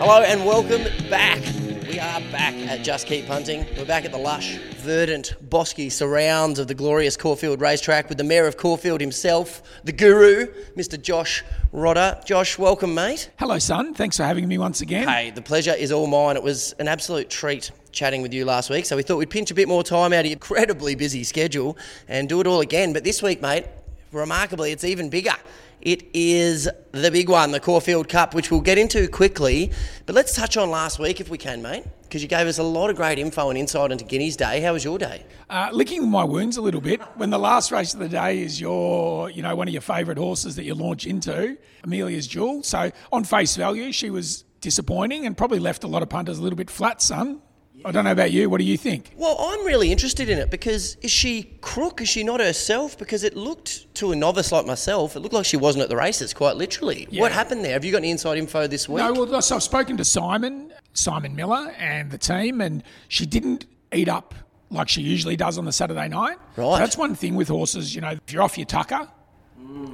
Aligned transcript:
Hello 0.00 0.22
and 0.22 0.46
welcome 0.46 0.82
back. 1.10 1.44
We 1.86 2.00
are 2.00 2.22
back 2.32 2.54
at 2.54 2.82
Just 2.82 3.06
Keep 3.06 3.26
Punting. 3.26 3.66
We're 3.76 3.84
back 3.84 4.06
at 4.06 4.12
the 4.12 4.18
lush, 4.18 4.56
verdant, 4.78 5.34
bosky 5.50 5.92
surrounds 5.92 6.58
of 6.58 6.68
the 6.68 6.74
glorious 6.74 7.18
Caulfield 7.18 7.60
racetrack 7.60 8.08
with 8.08 8.16
the 8.16 8.24
Mayor 8.24 8.46
of 8.46 8.56
Caulfield 8.56 9.02
himself, 9.02 9.62
the 9.84 9.92
guru, 9.92 10.46
Mr. 10.74 10.98
Josh 11.00 11.44
Rodder. 11.70 12.24
Josh, 12.24 12.56
welcome, 12.56 12.94
mate. 12.94 13.30
Hello, 13.38 13.58
son. 13.58 13.92
Thanks 13.92 14.16
for 14.16 14.22
having 14.22 14.48
me 14.48 14.56
once 14.56 14.80
again. 14.80 15.06
Hey, 15.06 15.32
the 15.32 15.42
pleasure 15.42 15.74
is 15.74 15.92
all 15.92 16.06
mine. 16.06 16.34
It 16.34 16.42
was 16.42 16.72
an 16.78 16.88
absolute 16.88 17.28
treat 17.28 17.70
chatting 17.92 18.22
with 18.22 18.32
you 18.32 18.46
last 18.46 18.70
week, 18.70 18.86
so 18.86 18.96
we 18.96 19.02
thought 19.02 19.18
we'd 19.18 19.28
pinch 19.28 19.50
a 19.50 19.54
bit 19.54 19.68
more 19.68 19.82
time 19.82 20.14
out 20.14 20.20
of 20.20 20.26
your 20.26 20.32
incredibly 20.32 20.94
busy 20.94 21.24
schedule 21.24 21.76
and 22.08 22.26
do 22.26 22.40
it 22.40 22.46
all 22.46 22.62
again. 22.62 22.94
But 22.94 23.04
this 23.04 23.22
week, 23.22 23.42
mate, 23.42 23.66
remarkably, 24.12 24.72
it's 24.72 24.84
even 24.84 25.10
bigger. 25.10 25.34
It 25.80 26.10
is 26.12 26.68
the 26.92 27.10
big 27.10 27.30
one, 27.30 27.52
the 27.52 27.60
Caulfield 27.60 28.08
Cup, 28.08 28.34
which 28.34 28.50
we'll 28.50 28.60
get 28.60 28.76
into 28.76 29.08
quickly. 29.08 29.72
But 30.04 30.14
let's 30.14 30.34
touch 30.34 30.58
on 30.58 30.70
last 30.70 30.98
week 30.98 31.20
if 31.20 31.30
we 31.30 31.38
can, 31.38 31.62
mate, 31.62 31.84
because 32.02 32.22
you 32.22 32.28
gave 32.28 32.46
us 32.46 32.58
a 32.58 32.62
lot 32.62 32.90
of 32.90 32.96
great 32.96 33.18
info 33.18 33.48
and 33.48 33.58
insight 33.58 33.90
into 33.90 34.04
Guineas 34.04 34.36
Day. 34.36 34.60
How 34.60 34.74
was 34.74 34.84
your 34.84 34.98
day? 34.98 35.24
Uh, 35.48 35.70
licking 35.72 36.10
my 36.10 36.22
wounds 36.22 36.58
a 36.58 36.60
little 36.62 36.82
bit. 36.82 37.00
When 37.16 37.30
the 37.30 37.38
last 37.38 37.72
race 37.72 37.94
of 37.94 38.00
the 38.00 38.10
day 38.10 38.42
is 38.42 38.60
your, 38.60 39.30
you 39.30 39.40
know, 39.40 39.56
one 39.56 39.68
of 39.68 39.72
your 39.72 39.80
favourite 39.80 40.18
horses 40.18 40.54
that 40.56 40.64
you 40.64 40.74
launch 40.74 41.06
into, 41.06 41.56
Amelia's 41.82 42.26
Jewel. 42.26 42.62
So 42.62 42.90
on 43.10 43.24
face 43.24 43.56
value, 43.56 43.90
she 43.90 44.10
was 44.10 44.44
disappointing 44.60 45.24
and 45.24 45.34
probably 45.34 45.60
left 45.60 45.84
a 45.84 45.88
lot 45.88 46.02
of 46.02 46.10
punters 46.10 46.38
a 46.38 46.42
little 46.42 46.58
bit 46.58 46.70
flat, 46.70 47.00
son. 47.00 47.40
I 47.84 47.92
don't 47.92 48.04
know 48.04 48.12
about 48.12 48.32
you. 48.32 48.48
What 48.50 48.58
do 48.58 48.64
you 48.64 48.76
think? 48.76 49.12
Well, 49.16 49.36
I'm 49.38 49.64
really 49.64 49.90
interested 49.90 50.28
in 50.28 50.38
it 50.38 50.50
because 50.50 50.96
is 51.02 51.10
she 51.10 51.44
crook? 51.60 52.00
Is 52.00 52.08
she 52.08 52.24
not 52.24 52.40
herself? 52.40 52.98
Because 52.98 53.24
it 53.24 53.36
looked 53.36 53.92
to 53.96 54.12
a 54.12 54.16
novice 54.16 54.52
like 54.52 54.66
myself, 54.66 55.16
it 55.16 55.20
looked 55.20 55.34
like 55.34 55.46
she 55.46 55.56
wasn't 55.56 55.82
at 55.82 55.88
the 55.88 55.96
races, 55.96 56.34
quite 56.34 56.56
literally. 56.56 57.08
Yeah. 57.10 57.22
What 57.22 57.32
happened 57.32 57.64
there? 57.64 57.72
Have 57.72 57.84
you 57.84 57.92
got 57.92 57.98
any 57.98 58.10
inside 58.10 58.38
info 58.38 58.66
this 58.66 58.88
week? 58.88 59.04
No, 59.04 59.12
well, 59.24 59.42
so 59.42 59.56
I've 59.56 59.62
spoken 59.62 59.96
to 59.96 60.04
Simon, 60.04 60.72
Simon 60.92 61.34
Miller, 61.34 61.74
and 61.78 62.10
the 62.10 62.18
team, 62.18 62.60
and 62.60 62.82
she 63.08 63.26
didn't 63.26 63.66
eat 63.92 64.08
up 64.08 64.34
like 64.70 64.88
she 64.88 65.02
usually 65.02 65.36
does 65.36 65.58
on 65.58 65.64
the 65.64 65.72
Saturday 65.72 66.08
night. 66.08 66.38
Right. 66.56 66.74
So 66.74 66.78
that's 66.78 66.96
one 66.96 67.14
thing 67.14 67.34
with 67.34 67.48
horses. 67.48 67.94
You 67.94 68.00
know, 68.00 68.10
if 68.10 68.32
you're 68.32 68.42
off 68.42 68.56
your 68.56 68.66
tucker, 68.66 69.08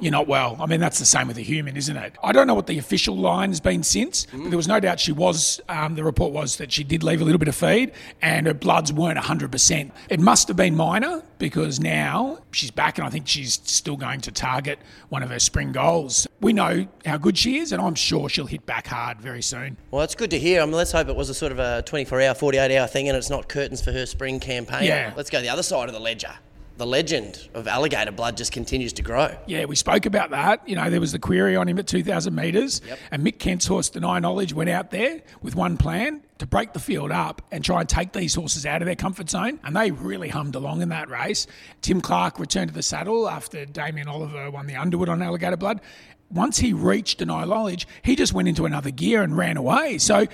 you're 0.01 0.11
not 0.11 0.27
well. 0.27 0.57
I 0.59 0.65
mean, 0.65 0.79
that's 0.79 0.99
the 0.99 1.05
same 1.05 1.27
with 1.27 1.37
a 1.37 1.41
human, 1.41 1.75
isn't 1.75 1.95
it? 1.95 2.15
I 2.23 2.31
don't 2.31 2.47
know 2.47 2.53
what 2.53 2.67
the 2.67 2.77
official 2.77 3.17
line 3.17 3.49
has 3.49 3.59
been 3.59 3.83
since, 3.83 4.27
but 4.31 4.49
there 4.49 4.57
was 4.57 4.67
no 4.67 4.79
doubt 4.79 4.99
she 4.99 5.11
was. 5.11 5.59
Um, 5.69 5.95
the 5.95 6.03
report 6.03 6.33
was 6.33 6.57
that 6.57 6.71
she 6.71 6.83
did 6.83 7.03
leave 7.03 7.21
a 7.21 7.23
little 7.23 7.39
bit 7.39 7.47
of 7.47 7.55
feed, 7.55 7.91
and 8.21 8.47
her 8.47 8.53
bloods 8.53 8.93
weren't 8.93 9.17
100%. 9.17 9.91
It 10.09 10.19
must 10.19 10.47
have 10.47 10.57
been 10.57 10.75
minor 10.75 11.23
because 11.39 11.79
now 11.79 12.39
she's 12.51 12.71
back, 12.71 12.97
and 12.97 13.07
I 13.07 13.09
think 13.09 13.27
she's 13.27 13.59
still 13.63 13.97
going 13.97 14.21
to 14.21 14.31
target 14.31 14.79
one 15.09 15.23
of 15.23 15.29
her 15.29 15.39
spring 15.39 15.71
goals. 15.71 16.27
We 16.41 16.53
know 16.53 16.87
how 17.05 17.17
good 17.17 17.37
she 17.37 17.57
is, 17.57 17.71
and 17.71 17.81
I'm 17.81 17.95
sure 17.95 18.29
she'll 18.29 18.45
hit 18.45 18.65
back 18.65 18.87
hard 18.87 19.19
very 19.19 19.41
soon. 19.41 19.77
Well, 19.91 20.03
it's 20.03 20.15
good 20.15 20.31
to 20.31 20.39
hear. 20.39 20.61
I 20.61 20.65
mean, 20.65 20.75
let's 20.75 20.91
hope 20.91 21.07
it 21.07 21.15
was 21.15 21.29
a 21.29 21.33
sort 21.33 21.51
of 21.51 21.59
a 21.59 21.81
24 21.83 22.21
hour, 22.21 22.33
48 22.35 22.77
hour 22.77 22.87
thing 22.87 23.07
and 23.07 23.17
it's 23.17 23.29
not 23.29 23.47
curtains 23.47 23.81
for 23.81 23.91
her 23.91 24.05
spring 24.05 24.39
campaign. 24.39 24.83
Yeah. 24.83 25.13
Let's 25.15 25.29
go 25.29 25.41
the 25.41 25.49
other 25.49 25.63
side 25.63 25.87
of 25.87 25.93
the 25.93 25.99
ledger. 25.99 26.33
The 26.77 26.85
legend 26.85 27.49
of 27.55 27.67
alligator 27.67 28.11
blood 28.11 28.37
just 28.37 28.51
continues 28.51 28.93
to 28.93 29.01
grow. 29.01 29.35
Yeah, 29.47 29.65
we 29.65 29.75
spoke 29.75 30.05
about 30.05 30.29
that. 30.29 30.61
You 30.69 30.75
know, 30.75 30.91
there 30.91 30.99
was 30.99 31.11
the 31.11 31.17
query 31.17 31.55
on 31.55 31.67
him 31.67 31.79
at 31.79 31.87
2,000 31.87 32.35
metres, 32.35 32.81
Yep. 32.87 32.99
and 33.09 33.23
Mick 33.25 33.39
Kent's 33.39 33.65
horse, 33.65 33.89
Deny 33.89 34.19
Knowledge, 34.19 34.53
went 34.53 34.69
out 34.69 34.91
there 34.91 35.21
with 35.41 35.55
one 35.55 35.77
plan 35.77 36.21
to 36.37 36.45
break 36.45 36.73
the 36.73 36.79
field 36.79 37.11
up 37.11 37.41
and 37.51 37.63
try 37.63 37.79
and 37.79 37.89
take 37.89 38.13
these 38.13 38.35
horses 38.35 38.63
out 38.67 38.83
of 38.83 38.85
their 38.85 38.95
comfort 38.95 39.27
zone, 39.27 39.59
and 39.63 39.75
they 39.75 39.89
really 39.89 40.29
hummed 40.29 40.53
along 40.53 40.83
in 40.83 40.89
that 40.89 41.09
race. 41.09 41.47
Tim 41.81 41.99
Clark 41.99 42.37
returned 42.37 42.67
to 42.67 42.75
the 42.75 42.83
saddle 42.83 43.27
after 43.27 43.65
Damien 43.65 44.07
Oliver 44.07 44.51
won 44.51 44.67
the 44.67 44.75
Underwood 44.75 45.09
on 45.09 45.23
Alligator 45.23 45.57
Blood. 45.57 45.81
Once 46.29 46.59
he 46.59 46.73
reached 46.73 47.17
Deny 47.17 47.43
Knowledge, 47.45 47.87
he 48.03 48.15
just 48.15 48.33
went 48.33 48.47
into 48.47 48.67
another 48.67 48.91
gear 48.91 49.23
and 49.23 49.35
ran 49.35 49.57
away. 49.57 49.97
So 49.97 50.27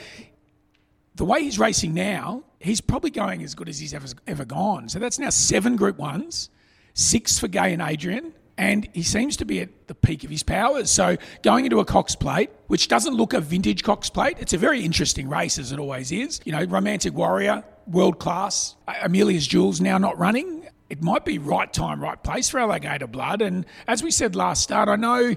the 1.16 1.24
way 1.24 1.42
he's 1.44 1.58
racing 1.58 1.94
now, 1.94 2.44
he's 2.64 2.82
probably 2.82 3.12
going 3.12 3.44
as 3.44 3.56
good 3.56 3.70
as 3.70 3.80
he's 3.80 3.94
ever, 3.94 4.08
ever 4.26 4.46
gone. 4.46 4.90
So 4.90 5.00
that's 5.00 5.20
now 5.20 5.30
seven 5.30 5.76
Group 5.76 5.98
Ones, 5.98 6.50
six 6.94 7.38
for 7.38 7.48
Gai 7.48 7.70
and 7.70 7.82
Adrian, 7.82 8.34
and 8.58 8.88
he 8.94 9.04
seems 9.04 9.38
to 9.38 9.46
be 9.46 9.62
at 9.62 9.88
the 9.88 9.96
peak 9.96 10.24
of 10.24 10.30
his 10.30 10.44
powers. 10.44 10.92
So 10.92 11.18
going 11.42 11.66
into 11.66 11.80
a 11.80 11.86
Cox 11.86 12.16
Plate, 12.16 12.50
which 12.68 12.88
doesn't 12.88 13.16
look 13.16 13.34
a 13.34 13.42
vintage 13.42 13.84
Cox 13.84 14.10
Plate, 14.10 14.38
it's 14.40 14.54
a 14.54 14.58
very 14.58 14.84
interesting 14.84 15.28
race 15.28 15.58
as 15.58 15.72
it 15.72 15.80
always 15.80 16.12
is. 16.12 16.40
You 16.46 16.52
know, 16.52 16.64
Romantic 16.64 17.14
Warrior, 17.14 17.64
world 17.88 18.20
class. 18.20 18.76
Amelia's 19.02 19.48
Jewels 19.48 19.82
now 19.82 19.98
not 19.98 20.18
running. 20.18 20.68
It 20.90 21.02
might 21.02 21.26
be 21.26 21.40
right 21.40 21.72
time, 21.74 22.02
right 22.02 22.22
place 22.22 22.50
for 22.50 22.60
Alligator 22.60 23.08
Blood. 23.08 23.42
And 23.42 23.66
as 23.88 24.04
we 24.04 24.12
said 24.12 24.36
last 24.36 24.62
start, 24.62 24.88
I 24.88 24.96
know 24.96 25.36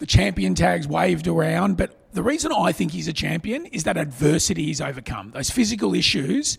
the 0.00 0.06
champion 0.06 0.54
tags 0.54 0.88
waved 0.88 1.28
around, 1.28 1.76
but 1.76 1.94
the 2.14 2.22
reason 2.22 2.52
I 2.52 2.72
think 2.72 2.90
he's 2.92 3.06
a 3.06 3.12
champion 3.12 3.66
is 3.66 3.84
that 3.84 3.98
adversity 3.98 4.64
he's 4.64 4.80
overcome, 4.80 5.30
those 5.32 5.50
physical 5.50 5.94
issues. 5.94 6.56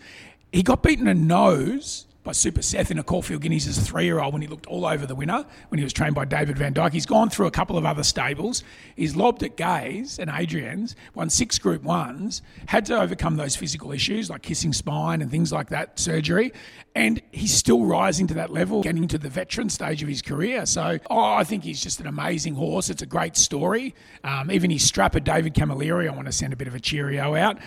He 0.52 0.62
got 0.62 0.84
beaten 0.84 1.08
a 1.08 1.16
nose 1.16 2.06
by 2.24 2.32
Super 2.32 2.62
Seth 2.62 2.92
in 2.92 3.00
a 3.00 3.04
Caulfield 3.04 3.42
Guineas 3.42 3.68
as 3.68 3.78
a 3.78 3.82
three 3.82 4.06
year 4.06 4.20
old 4.20 4.34
when 4.34 4.42
he 4.42 4.48
looked 4.48 4.68
all 4.68 4.86
over 4.86 5.06
the 5.06 5.16
winner, 5.16 5.46
when 5.70 5.80
he 5.80 5.84
was 5.84 5.94
trained 5.94 6.14
by 6.14 6.26
David 6.26 6.58
Vandyke. 6.58 6.94
He's 6.94 7.06
gone 7.06 7.30
through 7.30 7.48
a 7.48 7.52
couple 7.52 7.78
of 7.78 7.86
other 7.86 8.04
stables. 8.04 8.64
He's 8.96 9.16
lobbed 9.16 9.44
at 9.44 9.58
Gai's 9.58 10.20
and 10.20 10.30
Adrian's, 10.30 10.96
won 11.16 11.30
six 11.30 11.58
Group 11.58 11.84
Ones, 11.84 12.42
had 12.68 12.86
to 12.88 13.00
overcome 13.00 13.38
those 13.38 13.56
physical 13.56 13.92
issues 13.92 14.30
like 14.30 14.42
kissing 14.42 14.74
spine 14.74 15.22
and 15.22 15.32
things 15.32 15.52
like 15.52 15.70
that, 15.70 16.00
surgery. 16.00 16.54
And 16.94 17.22
he's 17.32 17.54
still 17.54 17.86
rising 17.86 18.28
to 18.28 18.34
that 18.36 18.52
level, 18.52 18.84
getting 18.84 19.08
to 19.08 19.18
the 19.18 19.30
veteran 19.30 19.70
stage 19.70 20.04
of 20.04 20.10
his 20.10 20.22
career. 20.22 20.66
So 20.66 21.00
oh, 21.10 21.34
I 21.34 21.44
think 21.44 21.64
he's 21.64 21.82
just 21.82 22.00
an 22.00 22.08
amazing 22.08 22.56
horse. 22.56 22.90
It's 22.90 23.02
a 23.02 23.08
great 23.08 23.36
story. 23.36 23.96
Um, 24.24 24.52
even 24.52 24.70
his 24.70 24.84
strapper, 24.84 25.20
David 25.20 25.56
Camilleri, 25.56 26.08
I 26.08 26.16
want 26.16 26.28
to 26.28 26.32
send 26.32 26.54
a 26.54 26.56
bit 26.56 26.68
of 26.68 26.76
a 26.76 26.80
cheerio 26.80 27.36
out. 27.36 27.58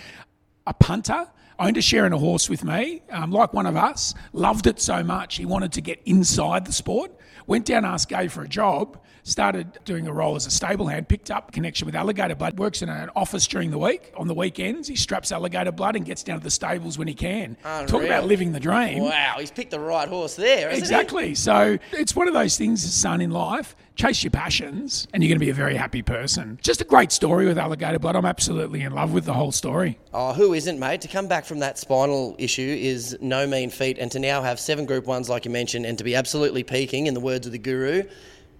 A 0.66 0.72
punter 0.72 1.26
owned 1.58 1.76
a 1.76 1.82
share 1.82 2.06
in 2.06 2.12
a 2.12 2.18
horse 2.18 2.48
with 2.48 2.64
me, 2.64 3.02
um, 3.10 3.30
like 3.30 3.52
one 3.52 3.66
of 3.66 3.76
us, 3.76 4.14
loved 4.32 4.66
it 4.66 4.80
so 4.80 5.02
much 5.02 5.36
he 5.36 5.46
wanted 5.46 5.72
to 5.72 5.80
get 5.80 6.00
inside 6.04 6.66
the 6.66 6.72
sport. 6.72 7.12
Went 7.46 7.66
down, 7.66 7.84
asked 7.84 8.08
Gai 8.08 8.28
for 8.28 8.42
a 8.42 8.48
job, 8.48 8.98
started 9.22 9.78
doing 9.84 10.06
a 10.06 10.12
role 10.12 10.36
as 10.36 10.46
a 10.46 10.50
stable 10.50 10.86
hand, 10.86 11.08
picked 11.08 11.30
up 11.30 11.52
connection 11.52 11.86
with 11.86 11.94
Alligator 11.94 12.34
Blood, 12.34 12.58
works 12.58 12.82
in 12.82 12.88
an 12.88 13.10
office 13.16 13.46
during 13.46 13.70
the 13.70 13.78
week. 13.78 14.12
On 14.16 14.28
the 14.28 14.34
weekends, 14.34 14.88
he 14.88 14.96
straps 14.96 15.32
Alligator 15.32 15.72
Blood 15.72 15.96
and 15.96 16.04
gets 16.04 16.22
down 16.22 16.38
to 16.38 16.44
the 16.44 16.50
stables 16.50 16.98
when 16.98 17.08
he 17.08 17.14
can. 17.14 17.56
Talk 17.86 18.02
about 18.02 18.24
living 18.26 18.52
the 18.52 18.60
dream. 18.60 19.02
Wow, 19.04 19.36
he's 19.38 19.50
picked 19.50 19.70
the 19.70 19.80
right 19.80 20.08
horse 20.08 20.36
there, 20.36 20.70
Exactly. 20.70 21.34
So 21.34 21.78
it's 21.92 22.14
one 22.16 22.28
of 22.28 22.34
those 22.34 22.56
things, 22.56 22.82
son, 22.82 23.20
in 23.20 23.30
life. 23.30 23.74
Chase 23.96 24.24
your 24.24 24.32
passions, 24.32 25.06
and 25.14 25.22
you're 25.22 25.28
going 25.28 25.38
to 25.38 25.44
be 25.44 25.50
a 25.50 25.54
very 25.54 25.76
happy 25.76 26.02
person. 26.02 26.58
Just 26.62 26.80
a 26.80 26.84
great 26.84 27.12
story 27.12 27.46
with 27.46 27.56
Alligator 27.56 28.00
Blood. 28.00 28.16
I'm 28.16 28.24
absolutely 28.24 28.82
in 28.82 28.92
love 28.92 29.12
with 29.12 29.24
the 29.24 29.32
whole 29.32 29.52
story. 29.52 30.00
Oh, 30.12 30.32
who 30.32 30.52
isn't, 30.52 30.80
mate? 30.80 31.00
To 31.02 31.08
come 31.08 31.28
back 31.28 31.44
from 31.44 31.60
that 31.60 31.78
spinal 31.78 32.34
issue 32.36 32.76
is 32.80 33.16
no 33.20 33.46
mean 33.46 33.70
feat, 33.70 33.98
and 33.98 34.10
to 34.10 34.18
now 34.18 34.42
have 34.42 34.58
seven 34.58 34.84
Group 34.84 35.06
Ones, 35.06 35.28
like 35.28 35.44
you 35.44 35.52
mentioned, 35.52 35.86
and 35.86 35.96
to 35.98 36.02
be 36.02 36.16
absolutely 36.16 36.64
peaking, 36.64 37.06
in 37.06 37.14
the 37.14 37.20
words 37.34 37.46
of 37.46 37.52
the 37.52 37.58
guru, 37.58 38.04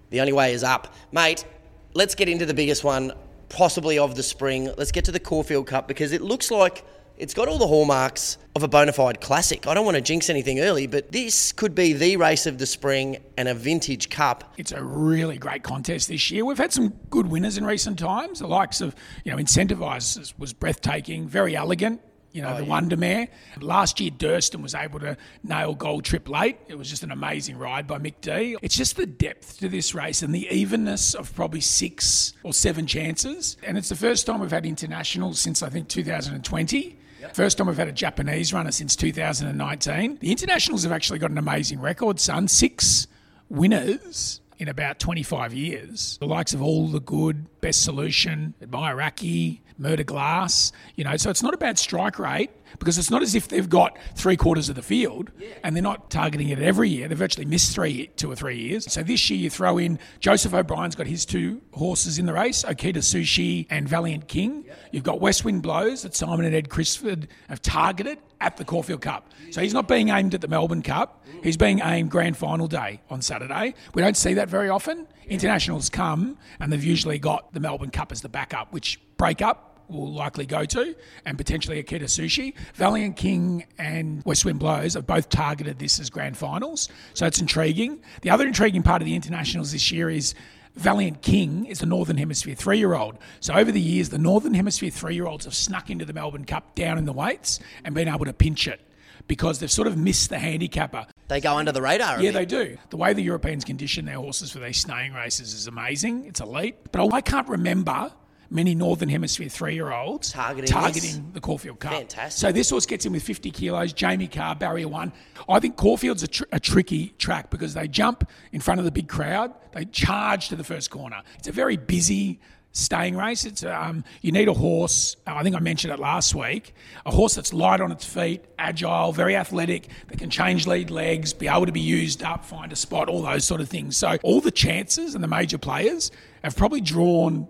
the 0.09 0.19
only 0.19 0.33
way 0.33 0.53
is 0.53 0.61
up. 0.61 0.93
Mate, 1.13 1.45
let's 1.93 2.13
get 2.13 2.27
into 2.27 2.45
the 2.45 2.53
biggest 2.53 2.83
one, 2.83 3.13
possibly 3.47 3.97
of 3.97 4.15
the 4.15 4.23
spring. 4.23 4.69
Let's 4.77 4.91
get 4.91 5.05
to 5.05 5.13
the 5.13 5.19
Caulfield 5.19 5.65
Cup 5.65 5.87
because 5.87 6.11
it 6.11 6.21
looks 6.21 6.51
like 6.51 6.83
it's 7.17 7.33
got 7.33 7.47
all 7.47 7.57
the 7.57 7.67
hallmarks 7.67 8.37
of 8.53 8.63
a 8.63 8.67
bona 8.67 8.91
fide 8.91 9.21
classic. 9.21 9.65
I 9.65 9.73
don't 9.73 9.85
want 9.85 9.95
to 9.95 10.01
jinx 10.01 10.29
anything 10.29 10.59
early, 10.59 10.87
but 10.87 11.09
this 11.13 11.53
could 11.53 11.73
be 11.73 11.93
the 11.93 12.17
race 12.17 12.45
of 12.45 12.57
the 12.57 12.65
spring 12.65 13.23
and 13.37 13.47
a 13.47 13.53
vintage 13.53 14.09
cup. 14.09 14.53
It's 14.57 14.73
a 14.73 14.83
really 14.83 15.37
great 15.37 15.63
contest 15.63 16.09
this 16.09 16.29
year. 16.29 16.43
We've 16.43 16.57
had 16.57 16.73
some 16.73 16.89
good 17.09 17.27
winners 17.27 17.57
in 17.57 17.65
recent 17.65 17.97
times. 17.97 18.39
The 18.39 18.47
likes 18.47 18.81
of, 18.81 18.93
you 19.23 19.31
know, 19.31 19.37
Incentivise 19.37 20.37
was 20.37 20.51
breathtaking, 20.51 21.29
very 21.29 21.55
elegant. 21.55 22.01
You 22.35 22.41
know, 22.41 22.53
oh, 22.53 22.57
the 22.57 22.65
Wonder 22.65 22.97
Mare. 22.97 23.29
Last 23.61 24.01
year, 24.01 24.11
Durston 24.11 24.61
was 24.61 24.75
able 24.75 24.99
to 24.99 25.15
nail 25.45 25.73
Gold 25.73 26.03
Trip 26.03 26.27
late. 26.27 26.57
It 26.67 26.77
was 26.77 26.89
just 26.89 27.01
an 27.01 27.11
amazing 27.11 27.57
ride 27.57 27.87
by 27.87 27.97
Mick 27.97 28.15
D. 28.19 28.57
It's 28.61 28.75
just 28.75 28.97
the 28.97 29.05
depth 29.05 29.59
to 29.59 29.69
this 29.69 29.95
race 29.95 30.21
and 30.21 30.35
the 30.35 30.45
evenness 30.53 31.13
of 31.13 31.33
probably 31.33 31.61
six 31.61 32.33
or 32.43 32.53
seven 32.53 32.87
chances. 32.87 33.55
And 33.63 33.77
it's 33.77 33.87
the 33.87 33.95
first 33.95 34.25
time 34.25 34.41
we've 34.41 34.51
had 34.51 34.65
internationals 34.65 35.39
since, 35.39 35.63
I 35.63 35.69
think, 35.69 35.87
2020. 35.87 36.99
First 37.33 37.57
time 37.57 37.67
we've 37.67 37.77
had 37.77 37.87
a 37.87 37.93
Japanese 37.93 38.53
runner 38.53 38.71
since 38.71 38.97
2019. 38.97 40.17
The 40.19 40.29
internationals 40.29 40.83
have 40.83 40.91
actually 40.91 41.19
got 41.19 41.31
an 41.31 41.37
amazing 41.37 41.79
record, 41.79 42.19
son. 42.19 42.49
Six 42.49 43.07
winners 43.47 44.41
in 44.57 44.67
about 44.67 44.99
25 44.99 45.53
years. 45.53 46.17
The 46.19 46.27
likes 46.27 46.53
of 46.53 46.61
All 46.61 46.87
the 46.87 46.99
Good, 46.99 47.61
Best 47.61 47.81
Solution, 47.81 48.55
Admire 48.61 48.97
Rakti, 48.97 49.61
Mer 49.77 49.95
de 49.95 50.03
Glace. 50.03 50.71
You 50.95 51.03
know, 51.03 51.17
so 51.17 51.29
it's 51.29 51.43
not 51.43 51.53
a 51.53 51.57
bad 51.57 51.77
strike 51.77 52.19
rate 52.19 52.51
because 52.79 52.97
it's 52.97 53.09
not 53.09 53.21
as 53.21 53.35
if 53.35 53.47
they've 53.47 53.69
got 53.69 53.97
three 54.15 54.35
quarters 54.35 54.69
of 54.69 54.75
the 54.75 54.81
field 54.81 55.31
and 55.63 55.75
they're 55.75 55.83
not 55.83 56.09
targeting 56.09 56.49
it 56.49 56.59
every 56.59 56.89
year. 56.89 57.07
They've 57.07 57.17
virtually 57.17 57.45
missed 57.45 57.73
three, 57.73 58.07
two 58.15 58.31
or 58.31 58.35
three 58.35 58.57
years. 58.57 58.91
So 58.91 59.03
this 59.03 59.29
year 59.29 59.39
you 59.39 59.49
throw 59.49 59.77
in 59.77 59.99
Joseph 60.19 60.53
O'Brien's 60.53 60.95
got 60.95 61.07
his 61.07 61.25
two 61.25 61.61
horses 61.73 62.19
in 62.19 62.25
the 62.25 62.33
race, 62.33 62.63
Okita 62.63 62.97
Soushi 62.97 63.67
and 63.69 63.87
Valiant 63.87 64.27
King. 64.27 64.65
You've 64.91 65.03
got 65.03 65.21
West 65.21 65.45
Wind 65.45 65.61
Blows 65.61 66.03
that 66.03 66.15
Simon 66.15 66.45
and 66.45 66.55
Ed 66.55 66.69
Crisford 66.69 67.27
have 67.49 67.61
targeted 67.61 68.19
at 68.45 68.57
the 68.57 68.63
Caulfield 68.63 69.01
Cup. 69.01 69.33
So 69.49 69.59
he's 69.59 69.73
not 69.73 69.87
being 69.87 70.09
aimed 70.09 70.35
at 70.35 70.41
the 70.41 70.47
Melbourne 70.47 70.83
Cup. 70.83 71.25
He's 71.41 71.57
being 71.57 71.81
aimed 71.83 72.11
grand 72.11 72.37
final 72.37 72.67
day 72.67 73.01
on 73.09 73.23
Saturday. 73.23 73.73
We 73.95 74.03
don't 74.03 74.15
see 74.15 74.35
that 74.35 74.49
very 74.49 74.69
often. 74.69 75.07
Internationals 75.27 75.89
come 75.89 76.37
and 76.59 76.71
they've 76.71 76.83
usually 76.83 77.17
got 77.17 77.51
the 77.53 77.59
Melbourne 77.59 77.89
Cup 77.89 78.11
as 78.11 78.21
the 78.21 78.29
backup, 78.29 78.71
which 78.71 78.99
Breakup 79.17 79.81
will 79.89 80.13
likely 80.13 80.45
go 80.45 80.65
to, 80.65 80.95
and 81.25 81.37
potentially 81.37 81.83
Okita 81.83 82.03
Soushi. 82.03 82.53
Valiant 82.75 83.15
King 83.15 83.65
and 83.77 84.23
West 84.25 84.45
Wind 84.45 84.59
Blows 84.59 84.93
have 84.93 85.07
both 85.07 85.29
targeted 85.29 85.79
this 85.79 85.99
as 85.99 86.09
grand 86.09 86.37
finals, 86.37 86.89
so 87.13 87.25
it's 87.25 87.39
intriguing. 87.39 88.01
The 88.21 88.29
other 88.31 88.47
intriguing 88.47 88.83
part 88.83 89.01
of 89.01 89.05
the 89.05 89.15
internationals 89.15 89.71
this 89.71 89.91
year 89.91 90.09
is 90.09 90.33
Valiant 90.75 91.21
King 91.21 91.65
is 91.65 91.81
a 91.81 91.85
Northern 91.85 92.17
Hemisphere 92.17 92.55
three 92.55 92.77
year 92.77 92.93
old. 92.95 93.17
So 93.39 93.53
over 93.53 93.71
the 93.71 93.81
years, 93.81 94.09
the 94.09 94.17
Northern 94.17 94.53
Hemisphere 94.53 94.89
three 94.89 95.15
year 95.15 95.25
olds 95.25 95.45
have 95.45 95.53
snuck 95.55 95.89
into 95.89 96.05
the 96.05 96.13
Melbourne 96.13 96.45
Cup 96.45 96.75
down 96.75 96.97
in 96.97 97.05
the 97.05 97.13
weights 97.13 97.59
and 97.83 97.95
been 97.95 98.07
able 98.07 98.25
to 98.25 98.33
pinch 98.33 98.67
it 98.67 98.81
because 99.27 99.59
they've 99.59 99.71
sort 99.71 99.87
of 99.87 99.97
missed 99.97 100.29
the 100.29 100.37
handicapper. 100.37 101.07
They 101.27 101.41
go 101.41 101.57
under 101.57 101.71
the 101.71 101.81
radar. 101.81 102.21
yeah, 102.21 102.31
they 102.31 102.45
do. 102.45 102.77
The 102.89 102.97
way 102.97 103.13
the 103.13 103.23
Europeans 103.23 103.63
condition 103.63 104.05
their 104.05 104.17
horses 104.17 104.51
for 104.51 104.59
these 104.59 104.77
snaying 104.77 105.13
races 105.13 105.53
is 105.53 105.67
amazing. 105.67 106.25
It's 106.25 106.39
elite. 106.39 106.75
But 106.91 107.11
I 107.13 107.21
can't 107.21 107.47
remember 107.47 108.11
many 108.49 108.75
Northern 108.75 109.09
Hemisphere 109.09 109.49
three-year-olds 109.49 110.31
targeting, 110.31 110.69
targeting 110.69 111.31
the 111.33 111.41
Caulfield 111.41 111.79
Cup. 111.79 111.93
Fantastic. 111.93 112.39
So 112.39 112.51
this 112.51 112.69
horse 112.69 112.85
gets 112.85 113.05
in 113.05 113.13
with 113.13 113.23
50 113.23 113.51
kilos. 113.51 113.93
Jamie 113.93 114.27
Kah, 114.27 114.55
barrier 114.55 114.87
one. 114.87 115.11
I 115.49 115.59
think 115.59 115.75
Caulfield's 115.75 116.23
a, 116.23 116.27
tr- 116.27 116.43
a, 116.51 116.59
tricky 116.59 117.09
track 117.17 117.49
because 117.49 117.73
they 117.73 117.87
jump 117.87 118.29
in 118.51 118.61
front 118.61 118.79
of 118.79 118.85
the 118.85 118.91
big 118.91 119.07
crowd. 119.07 119.53
They 119.73 119.85
charge 119.85 120.49
to 120.49 120.55
the 120.55 120.63
first 120.63 120.89
corner. 120.89 121.21
It's 121.37 121.47
a 121.47 121.51
very 121.51 121.77
busy 121.77 122.39
staying 122.75 123.15
race. 123.15 123.45
It's 123.45 123.63
um, 123.63 124.03
you 124.21 124.31
need 124.31 124.47
a 124.47 124.53
horse. 124.53 125.15
I 125.25 125.41
think 125.43 125.55
I 125.55 125.59
mentioned 125.59 125.93
it 125.93 125.99
last 125.99 126.35
week. 126.35 126.75
A 127.05 127.11
horse 127.11 127.33
that's 127.35 127.53
light 127.53 127.79
on 127.79 127.91
its 127.91 128.05
feet, 128.05 128.43
agile, 128.59 129.11
very 129.13 129.35
athletic, 129.35 129.87
that 130.07 130.19
can 130.19 130.29
change 130.29 130.67
lead 130.67 130.91
legs, 130.91 131.33
be 131.33 131.47
able 131.47 131.65
to 131.65 131.71
be 131.71 131.79
used 131.79 132.21
up, 132.21 132.45
find 132.45 132.71
a 132.71 132.75
spot, 132.75 133.07
all 133.07 133.21
those 133.21 133.45
sort 133.45 133.61
of 133.61 133.69
things. 133.69 133.97
So 133.97 134.17
all 134.23 134.41
the 134.41 134.51
chances 134.51 135.15
and 135.15 135.23
the 135.23 135.27
major 135.27 135.57
players 135.57 136.11
have 136.43 136.55
probably 136.55 136.81
drawn 136.81 137.47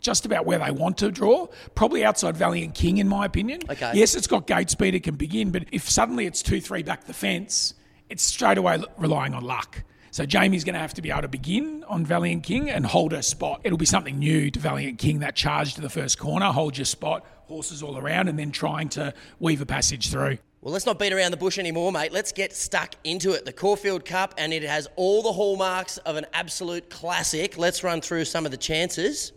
just 0.00 0.26
about 0.26 0.46
where 0.46 0.58
they 0.58 0.70
want 0.70 0.98
to 0.98 1.10
draw. 1.10 1.46
Probably 1.74 2.04
outside 2.04 2.36
Valiant 2.36 2.74
King, 2.74 2.98
in 2.98 3.08
my 3.08 3.24
opinion. 3.26 3.60
Okay. 3.68 3.92
Yes, 3.94 4.14
it's 4.14 4.26
got 4.26 4.46
gate 4.46 4.70
speed, 4.70 4.94
it 4.94 5.02
can 5.02 5.16
begin, 5.16 5.50
but 5.50 5.64
if 5.72 5.88
suddenly 5.88 6.26
it's 6.26 6.42
2 6.42 6.60
3 6.60 6.82
back 6.82 7.04
the 7.04 7.14
fence, 7.14 7.74
it's 8.08 8.22
straight 8.22 8.58
away 8.58 8.82
relying 8.98 9.34
on 9.34 9.42
luck. 9.42 9.82
So 10.10 10.24
Jamie's 10.24 10.64
going 10.64 10.74
to 10.74 10.80
have 10.80 10.94
to 10.94 11.02
be 11.02 11.10
able 11.10 11.22
to 11.22 11.28
begin 11.28 11.84
on 11.88 12.06
Valiant 12.06 12.42
King 12.42 12.70
and 12.70 12.86
hold 12.86 13.12
her 13.12 13.20
spot. 13.20 13.60
It'll 13.64 13.76
be 13.76 13.84
something 13.84 14.18
new 14.18 14.50
to 14.50 14.58
Valiant 14.58 14.98
King, 14.98 15.18
that 15.18 15.36
charge 15.36 15.74
to 15.74 15.82
the 15.82 15.90
first 15.90 16.18
corner, 16.18 16.46
hold 16.46 16.78
your 16.78 16.86
spot, 16.86 17.26
horses 17.44 17.82
all 17.82 17.98
around, 17.98 18.28
and 18.28 18.38
then 18.38 18.50
trying 18.50 18.88
to 18.90 19.12
weave 19.40 19.60
a 19.60 19.66
passage 19.66 20.10
through. 20.10 20.38
Well, 20.62 20.72
let's 20.72 20.86
not 20.86 20.98
beat 20.98 21.12
around 21.12 21.32
the 21.32 21.36
bush 21.36 21.58
anymore, 21.58 21.92
mate. 21.92 22.12
Let's 22.12 22.32
get 22.32 22.52
stuck 22.56 22.94
into 23.04 23.32
it. 23.32 23.44
The 23.44 23.52
Caulfield 23.52 24.04
Cup, 24.04 24.34
and 24.38 24.52
it 24.52 24.62
has 24.62 24.88
all 24.96 25.22
the 25.22 25.32
hallmarks 25.32 25.98
of 25.98 26.16
an 26.16 26.26
absolute 26.32 26.88
classic. 26.88 27.58
Let's 27.58 27.84
run 27.84 28.00
through 28.00 28.24
some 28.24 28.46
of 28.46 28.50
the 28.50 28.56
chances. 28.56 29.32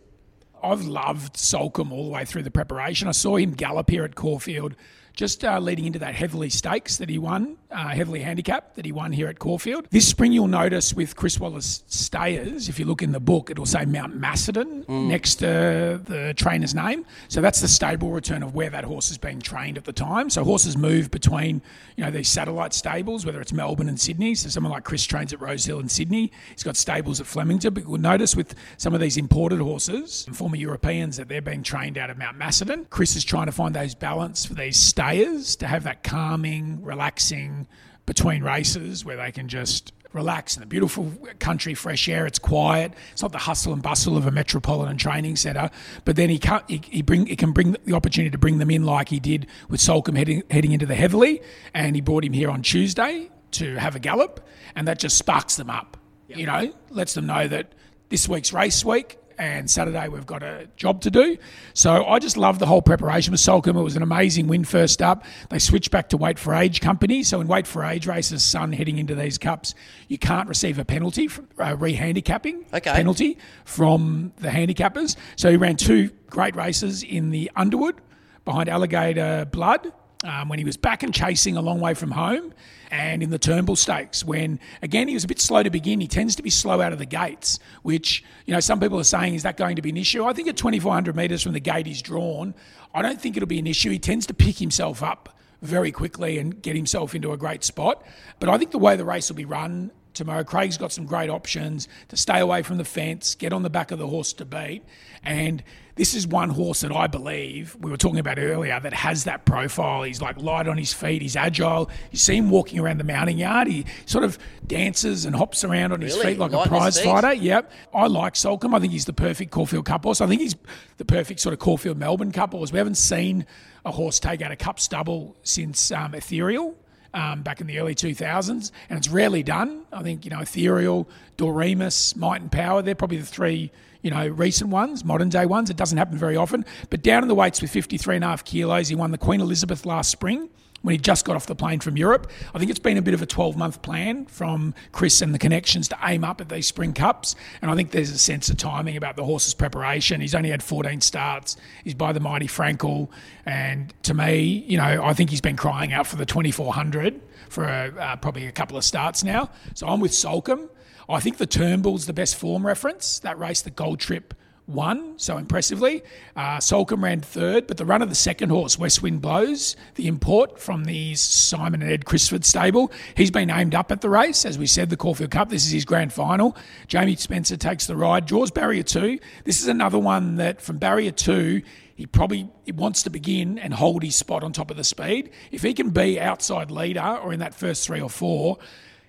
I've 0.63 0.85
loved 0.85 1.35
Soulcombe 1.35 1.91
all 1.91 2.06
the 2.06 2.11
way 2.11 2.25
through 2.25 2.44
the 2.44 2.51
preparation. 2.51 3.07
I 3.07 3.11
saw 3.11 3.38
him 3.38 3.51
gallop 3.51 3.89
here 3.89 4.03
at 4.03 4.15
Caulfield 4.15 4.75
just 5.13 5.44
uh, 5.44 5.59
leading 5.59 5.85
into 5.85 6.00
that 6.00 6.15
Heatherlie 6.15 6.51
Stakes 6.51 6.97
that 6.97 7.09
he 7.09 7.17
won, 7.17 7.57
uh, 7.71 7.89
Heatherlie 7.89 8.23
Handicap 8.23 8.75
that 8.75 8.85
he 8.85 8.91
won 8.91 9.11
here 9.11 9.27
at 9.27 9.39
Caulfield. 9.39 9.88
This 9.91 10.07
spring, 10.07 10.31
you'll 10.31 10.47
notice 10.47 10.94
with 10.94 11.15
Chris 11.15 11.39
Waller's 11.39 11.83
Stayers, 11.88 12.69
if 12.69 12.79
you 12.79 12.85
look 12.85 13.01
in 13.01 13.11
the 13.11 13.19
book, 13.19 13.50
it'll 13.50 13.65
say 13.65 13.85
Mount 13.85 14.15
Macedon 14.15 14.83
mm. 14.85 15.07
next 15.07 15.35
to 15.35 16.01
the 16.03 16.33
trainer's 16.35 16.73
name. 16.73 17.06
So 17.27 17.41
that's 17.41 17.61
the 17.61 17.67
stable 17.67 18.11
return 18.11 18.44
of 18.44 18.56
where 18.56 18.69
that 18.69 18.83
horse 18.83 19.11
is 19.11 19.17
being 19.17 19.39
trained 19.39 19.77
at 19.77 19.85
the 19.85 19.94
time. 19.94 20.29
So 20.29 20.44
horses 20.44 20.77
move 20.77 21.12
between, 21.12 21.62
you 21.95 22.03
know, 22.03 22.12
these 22.12 22.29
satellite 22.29 22.73
stables, 22.73 23.25
whether 23.25 23.41
it's 23.41 23.53
Melbourne 23.53 23.89
and 23.89 24.00
Sydney. 24.00 24.35
So 24.35 24.50
someone 24.50 24.71
like 24.71 24.83
Chris 24.83 25.05
trains 25.05 25.33
at 25.33 25.41
Rosehill 25.41 25.79
in 25.79 25.89
Sydney. 25.89 26.31
He's 26.51 26.63
got 26.63 26.77
stables 26.77 27.19
at 27.19 27.27
Flemington. 27.27 27.73
But 27.73 27.83
you'll 27.83 27.97
notice 27.97 28.35
with 28.35 28.55
some 28.77 28.94
of 28.94 29.01
these 29.01 29.17
imported 29.17 29.59
horses, 29.59 30.27
former 30.33 30.55
Europeans, 30.55 31.17
that 31.17 31.27
they're 31.27 31.41
being 31.41 31.63
trained 31.63 31.97
out 31.97 32.09
of 32.09 32.17
Mount 32.17 32.38
Macedon. 32.38 32.88
Chris 32.89 33.15
is 33.15 33.23
trying 33.23 33.45
to 33.47 33.51
find 33.51 33.75
those 33.75 33.95
balance 33.95 34.45
for 34.45 34.53
these 34.53 34.77
stables 35.00 35.30
players 35.30 35.56
to 35.57 35.68
have 35.68 35.84
that 35.84 36.04
calming, 36.04 36.84
relaxing 36.84 37.68
between 38.06 38.44
races 38.44 39.06
where 39.06 39.18
they 39.18 39.31
can 39.31 39.48
just 39.48 39.94
relax 40.12 40.56
in 40.56 40.62
the 40.62 40.66
beautiful 40.66 41.12
country, 41.38 41.75
fresh 41.75 42.10
air. 42.10 42.25
It's 42.25 42.40
quiet. 42.40 42.94
It's 43.12 43.22
not 43.22 43.31
the 43.31 43.38
hustle 43.38 43.74
and 43.74 43.81
bustle 43.81 44.18
of 44.18 44.25
a 44.25 44.31
metropolitan 44.31 44.98
training 44.98 45.36
centre. 45.36 45.69
But 46.04 46.16
then 46.16 46.30
he 46.30 46.40
can 46.40 46.62
he, 46.68 46.81
he 46.84 47.01
bring 47.04 47.28
he 47.28 47.36
can 47.36 47.51
bring 47.51 47.75
the 47.86 47.94
opportunity 47.94 48.31
to 48.31 48.38
bring 48.38 48.57
them 48.57 48.72
in 48.72 48.84
like 48.84 49.10
he 49.10 49.19
did 49.19 49.48
with 49.69 49.80
Soulcombe 49.80 50.18
heading 50.18 50.44
heading 50.50 50.72
into 50.72 50.86
the 50.86 50.96
Heatherlie, 50.96 51.44
and 51.74 51.96
he 51.96 52.01
brought 52.01 52.25
him 52.25 52.34
here 52.34 52.50
on 52.50 52.63
Tuesday 52.63 53.30
to 53.51 53.75
have 53.75 53.96
a 53.96 54.00
gallop, 54.00 54.46
and 54.75 54.88
that 54.88 55.00
just 55.00 55.18
sparks 55.18 55.56
them 55.56 55.69
up. 55.69 55.98
Yep. 56.28 56.38
You 56.38 56.46
know, 56.46 56.74
lets 56.90 57.13
them 57.13 57.28
know 57.28 57.48
that 57.48 57.74
this 58.10 58.28
week's 58.28 58.51
race 58.51 58.84
week 58.84 59.18
and 59.39 59.71
Saturday 59.71 60.07
we've 60.09 60.25
got 60.25 60.44
a 60.44 60.68
job 60.75 61.01
to 61.01 61.09
do. 61.09 61.38
So 61.74 62.06
I 62.06 62.19
just 62.19 62.38
love 62.38 62.59
the 62.59 62.65
whole 62.65 62.81
preparation 62.81 63.31
with 63.31 63.39
Soulcombe. 63.39 63.80
It 63.80 63.83
was 63.83 63.95
an 63.95 64.03
amazing 64.03 64.47
win 64.47 64.65
first 64.65 65.01
up. 65.01 65.24
They 65.50 65.59
switched 65.59 65.89
back 65.89 66.09
to 66.09 66.18
Weight 66.18 66.38
for 66.38 66.53
Age 66.53 66.81
company. 66.81 67.24
So 67.24 67.39
in 67.41 67.47
Weight 67.47 67.65
for 67.65 67.83
Age 67.83 68.06
races, 68.06 68.44
son 68.44 68.74
heading 68.74 68.97
into 69.00 69.15
these 69.15 69.38
cups, 69.38 69.74
you 70.09 70.18
can't 70.18 70.50
receive 70.50 70.77
a 70.77 70.86
penalty, 70.86 71.27
for, 71.27 71.45
uh, 71.57 71.75
re-handicapping 71.77 72.65
okay. 72.74 72.91
penalty 72.91 73.38
from 73.63 74.33
the 74.38 74.50
handicappers. 74.50 75.15
So 75.38 75.50
he 75.50 75.57
ran 75.57 75.77
two 75.77 76.09
great 76.27 76.56
races 76.56 77.01
in 77.01 77.31
the 77.31 77.50
Underwood 77.56 78.01
behind 78.44 78.68
Alligator 78.68 79.45
Blood 79.45 79.91
um, 80.24 80.50
when 80.50 80.60
he 80.60 80.66
was 80.66 80.77
back 80.77 81.04
and 81.04 81.13
chasing 81.13 81.56
a 81.56 81.62
long 81.62 81.80
way 81.80 81.94
from 81.94 82.12
home 82.12 82.54
and 82.92 83.24
in 83.24 83.30
the 83.30 83.39
Turnbull 83.39 83.75
Stakes 83.75 84.24
when, 84.24 84.60
again, 84.81 85.07
he 85.07 85.13
was 85.13 85.24
a 85.24 85.27
bit 85.27 85.39
slow 85.39 85.63
to 85.63 85.69
begin. 85.69 86.01
He 86.01 86.07
tends 86.07 86.36
to 86.36 86.44
be 86.44 86.50
slow 86.50 86.81
out 86.81 86.92
of 86.92 87.00
the 87.00 87.06
gates, 87.06 87.60
which, 87.83 88.24
you 88.45 88.54
know, 88.54 88.60
some 88.60 88.80
people 88.80 89.00
are 89.00 89.06
saying, 89.06 89.36
is 89.36 89.44
that 89.44 89.57
going 89.57 89.75
to 89.77 89.81
be 89.81 89.89
an 89.89 89.98
issue? 89.98 90.25
I 90.25 90.33
think 90.33 90.48
at 90.48 90.57
2,400 90.57 91.16
metres 91.16 91.42
from 91.42 91.54
the 91.54 91.60
gate 91.60 91.86
he's 91.86 92.01
drawn, 92.01 92.54
I 92.94 93.01
don't 93.01 93.21
think 93.21 93.38
it'll 93.38 93.48
be 93.48 93.60
an 93.60 93.68
issue. 93.68 93.92
He 93.92 94.00
tends 94.00 94.25
to 94.27 94.33
pick 94.33 94.57
himself 94.57 95.01
up 95.04 95.38
very 95.62 95.92
quickly 95.92 96.38
and 96.38 96.62
get 96.62 96.75
himself 96.75 97.15
into 97.15 97.31
a 97.31 97.38
great 97.38 97.63
spot. 97.63 98.04
But 98.39 98.50
I 98.50 98.57
think 98.57 98.72
the 98.72 98.77
way 98.77 98.96
the 98.96 99.05
race 99.05 99.29
will 99.29 99.38
be 99.38 99.46
run 99.46 99.91
tomorrow, 100.13 100.43
Craig's 100.43 100.77
got 100.77 100.91
some 100.91 101.05
great 101.05 101.29
options 101.29 101.88
to 102.10 102.17
stay 102.17 102.39
away 102.39 102.62
from 102.62 102.77
the 102.77 102.86
fence, 102.86 103.36
get 103.36 103.53
on 103.53 103.63
the 103.63 103.70
back 103.70 103.91
of 103.91 104.00
the 104.00 104.08
horse 104.08 104.34
to 104.34 104.46
beat. 104.46 104.84
And 105.24 105.63
this 106.00 106.13
is 106.13 106.25
one 106.25 106.50
horse 106.50 106.79
that 106.79 106.94
I 106.94 107.08
believe 107.08 107.75
we 107.82 107.91
were 107.91 107.98
talking 107.98 108.20
about 108.20 108.39
earlier 108.39 108.79
that 108.79 108.94
has 108.94 109.25
that 109.25 109.44
profile. 109.44 110.03
He's 110.03 110.22
like 110.22 110.41
light 110.41 110.65
on 110.65 110.77
his 110.77 110.94
feet, 110.94 111.22
he's 111.22 111.36
agile. 111.36 111.89
You 112.12 112.18
see 112.18 112.38
him 112.38 112.50
walking 112.50 112.79
around 112.79 113.00
the 113.00 113.03
mounting 113.03 113.38
yard. 113.38 113.68
He 113.68 113.84
sort 114.06 114.24
of 114.24 114.39
dances 114.65 115.25
and 115.25 115.36
hops 115.36 115.65
around 115.65 115.91
on 115.91 116.00
his 116.00 116.15
feet 116.15 116.39
like 116.39 116.53
light 116.53 116.68
a 116.68 116.70
prize 116.70 117.01
fighter. 117.01 117.34
Yep. 117.34 117.70
I 117.94 118.08
like 118.08 118.36
Soulcombe. 118.36 118.74
I 118.74 118.79
think 118.79 118.94
he's 118.94 119.03
the 119.03 119.13
perfect 119.13 119.51
Caulfield 119.51 119.84
Cup 119.84 120.06
horse. 120.06 120.22
I 120.22 120.27
think 120.27 120.39
he's 120.39 120.56
the 120.96 121.03
perfect 121.03 121.41
sort 121.41 121.51
of 121.51 121.60
Caulfield 121.60 121.98
Melbourne 121.98 122.32
Cup 122.32 122.53
horse. 122.53 122.72
We 122.72 122.77
haven't 122.77 122.96
seen 122.96 123.46
a 123.84 123.91
horse 123.91 124.22
take 124.22 124.41
out 124.41 124.53
a 124.53 124.56
cups 124.56 124.88
double 124.88 125.36
since 125.44 125.91
um, 125.91 126.15
Ethereal. 126.15 126.77
Um, 127.12 127.41
back 127.41 127.60
in 127.60 127.65
the 127.65 127.79
early 127.79 127.96
2000s, 127.96 128.72
and 128.88 128.98
it's 129.00 129.10
rarely 129.10 129.41
done. 129.41 129.82
I 129.91 130.03
think, 130.03 130.25
you 130.25 130.29
know, 130.29 130.41
Ethereal, 130.41 131.10
Doriemus, 131.38 132.15
Might 132.15 132.41
and 132.41 132.51
Power, 132.51 132.84
they're 132.84 132.94
probably 132.94 133.18
the 133.18 133.25
three 133.25 133.72
you 134.01 134.12
know, 134.12 134.27
recent 134.27 134.70
ones, 134.70 135.03
modern 135.03 135.29
day 135.29 135.46
ones. 135.46 135.70
It 135.70 135.77
doesn't 135.77 135.98
happen 135.98 136.18
very 136.18 136.36
often. 136.36 136.65
But 136.89 137.03
down 137.03 137.24
in 137.24 137.27
the 137.27 137.36
weights 137.36 137.62
with 137.62 137.72
53 137.72 138.15
and 138.15 138.24
a 138.24 138.27
half 138.27 138.46
kilos, 138.46 138.89
he 138.89 138.96
won 138.96 139.12
the 139.12 139.18
Queen 139.18 139.41
Elizabeth 139.41 139.86
last 139.86 140.10
spring 140.12 140.50
when 140.82 140.94
he 140.94 140.98
just 140.98 141.25
got 141.25 141.36
off 141.36 141.46
the 141.46 141.56
plane 141.56 141.79
from 141.79 141.98
Europe. 141.98 142.32
I 142.53 142.60
think 142.60 142.70
it's 142.70 142.79
been 142.79 142.98
a 142.98 143.01
bit 143.01 143.13
of 143.13 143.22
a 143.22 143.25
12 143.25 143.58
month 143.58 143.82
plan 143.82 144.25
from 144.25 144.74
Chris 144.91 145.22
and 145.22 145.34
the 145.34 145.39
connections 145.39 145.88
to 145.89 145.98
aim 146.03 146.24
up 146.24 146.39
at 146.41 146.50
these 146.50 146.68
spring 146.68 146.94
cups. 146.94 147.36
And 147.62 147.70
I 147.70 147.75
think 147.75 147.91
there's 147.91 148.12
a 148.12 148.18
sense 148.18 148.50
of 148.50 148.58
timing 148.58 148.96
about 148.96 149.15
the 149.15 149.25
horse's 149.25 149.53
preparation. 149.53 150.22
He's 150.22 150.36
only 150.36 150.50
had 150.50 150.63
14 150.63 151.01
starts. 151.01 151.58
He's 151.84 151.94
by 151.94 152.13
the 152.13 152.20
mighty 152.20 152.48
Frankel. 152.48 153.10
And 153.46 153.94
to 154.03 154.13
me, 154.13 154.65
you 154.68 154.77
know, 154.77 155.03
I 155.03 155.13
think 155.13 155.29
he's 155.29 155.41
been 155.41 155.58
crying 155.58 155.94
out 155.94 156.08
for 156.08 156.15
the 156.15 156.25
2400 156.25 157.22
for 157.50 157.65
a, 157.65 157.94
uh, 158.00 158.15
probably 158.18 158.48
a 158.48 158.51
couple 158.51 158.77
of 158.77 158.86
starts 158.86 159.24
now. 159.24 159.50
So 159.74 159.88
I'm 159.88 160.00
with 160.00 160.12
Soulcombe. 160.12 160.70
I 161.10 161.20
think 161.20 161.38
the 161.38 161.48
Turnbull's 161.48 162.06
the 162.06 162.13
best 162.13 162.36
form 162.36 162.66
reference. 162.66 163.20
That 163.20 163.39
race, 163.39 163.62
the 163.62 163.72
Gold 163.72 164.00
Trip, 164.00 164.34
won 164.68 165.18
so 165.18 165.38
impressively. 165.38 166.04
Uh, 166.36 166.60
Soulcombe 166.60 167.04
ran 167.04 167.22
third, 167.22 167.66
but 167.66 167.78
the 167.78 167.86
run 167.86 168.04
of 168.04 168.10
the 168.10 168.16
second 168.16 168.51
horse, 168.51 168.78
West 168.78 169.01
Wind 169.01 169.22
Blows, 169.22 169.75
the 169.96 170.08
import 170.08 170.60
from 170.60 170.86
the 170.86 171.16
Simon 171.16 171.82
and 171.82 171.92
Ed 171.92 172.06
Crisford 172.06 172.46
stable, 172.46 172.92
he's 173.16 173.32
been 173.32 173.50
aimed 173.50 173.74
up 173.74 173.92
at 173.92 174.01
the 174.01 174.10
race. 174.10 174.46
As 174.46 174.60
we 174.60 174.68
said, 174.68 174.92
the 174.92 174.98
Caulfield 174.98 175.32
Cup, 175.32 175.50
this 175.50 175.66
is 175.66 175.72
his 175.72 175.86
grand 175.86 176.13
final. 176.13 176.56
Jamie 176.88 177.16
Spencer 177.16 177.58
takes 177.58 177.88
the 177.88 177.96
ride, 177.96 178.28
draws 178.28 178.51
barrier 178.51 178.84
two. 178.84 179.18
This 179.44 179.60
is 179.62 179.68
another 179.68 179.98
one 179.98 180.36
that 180.36 180.62
from 180.62 180.78
barrier 180.78 181.12
two, 181.12 181.63
he 181.96 182.06
probably 182.06 182.50
wants 182.75 183.01
to 183.04 183.10
begin 183.10 183.58
and 183.58 183.74
hold 183.74 184.04
his 184.04 184.16
spot 184.16 184.44
on 184.44 184.54
top 184.54 184.70
of 184.70 184.78
the 184.78 184.84
speed. 184.84 185.32
If 185.51 185.63
he 185.63 185.74
can 185.74 185.89
be 185.89 186.20
outside 186.20 186.70
leader 186.70 187.20
or 187.24 187.34
in 187.34 187.39
that 187.39 187.56
first 187.56 187.86
three 187.86 188.00
or 188.00 188.10
four, 188.10 188.60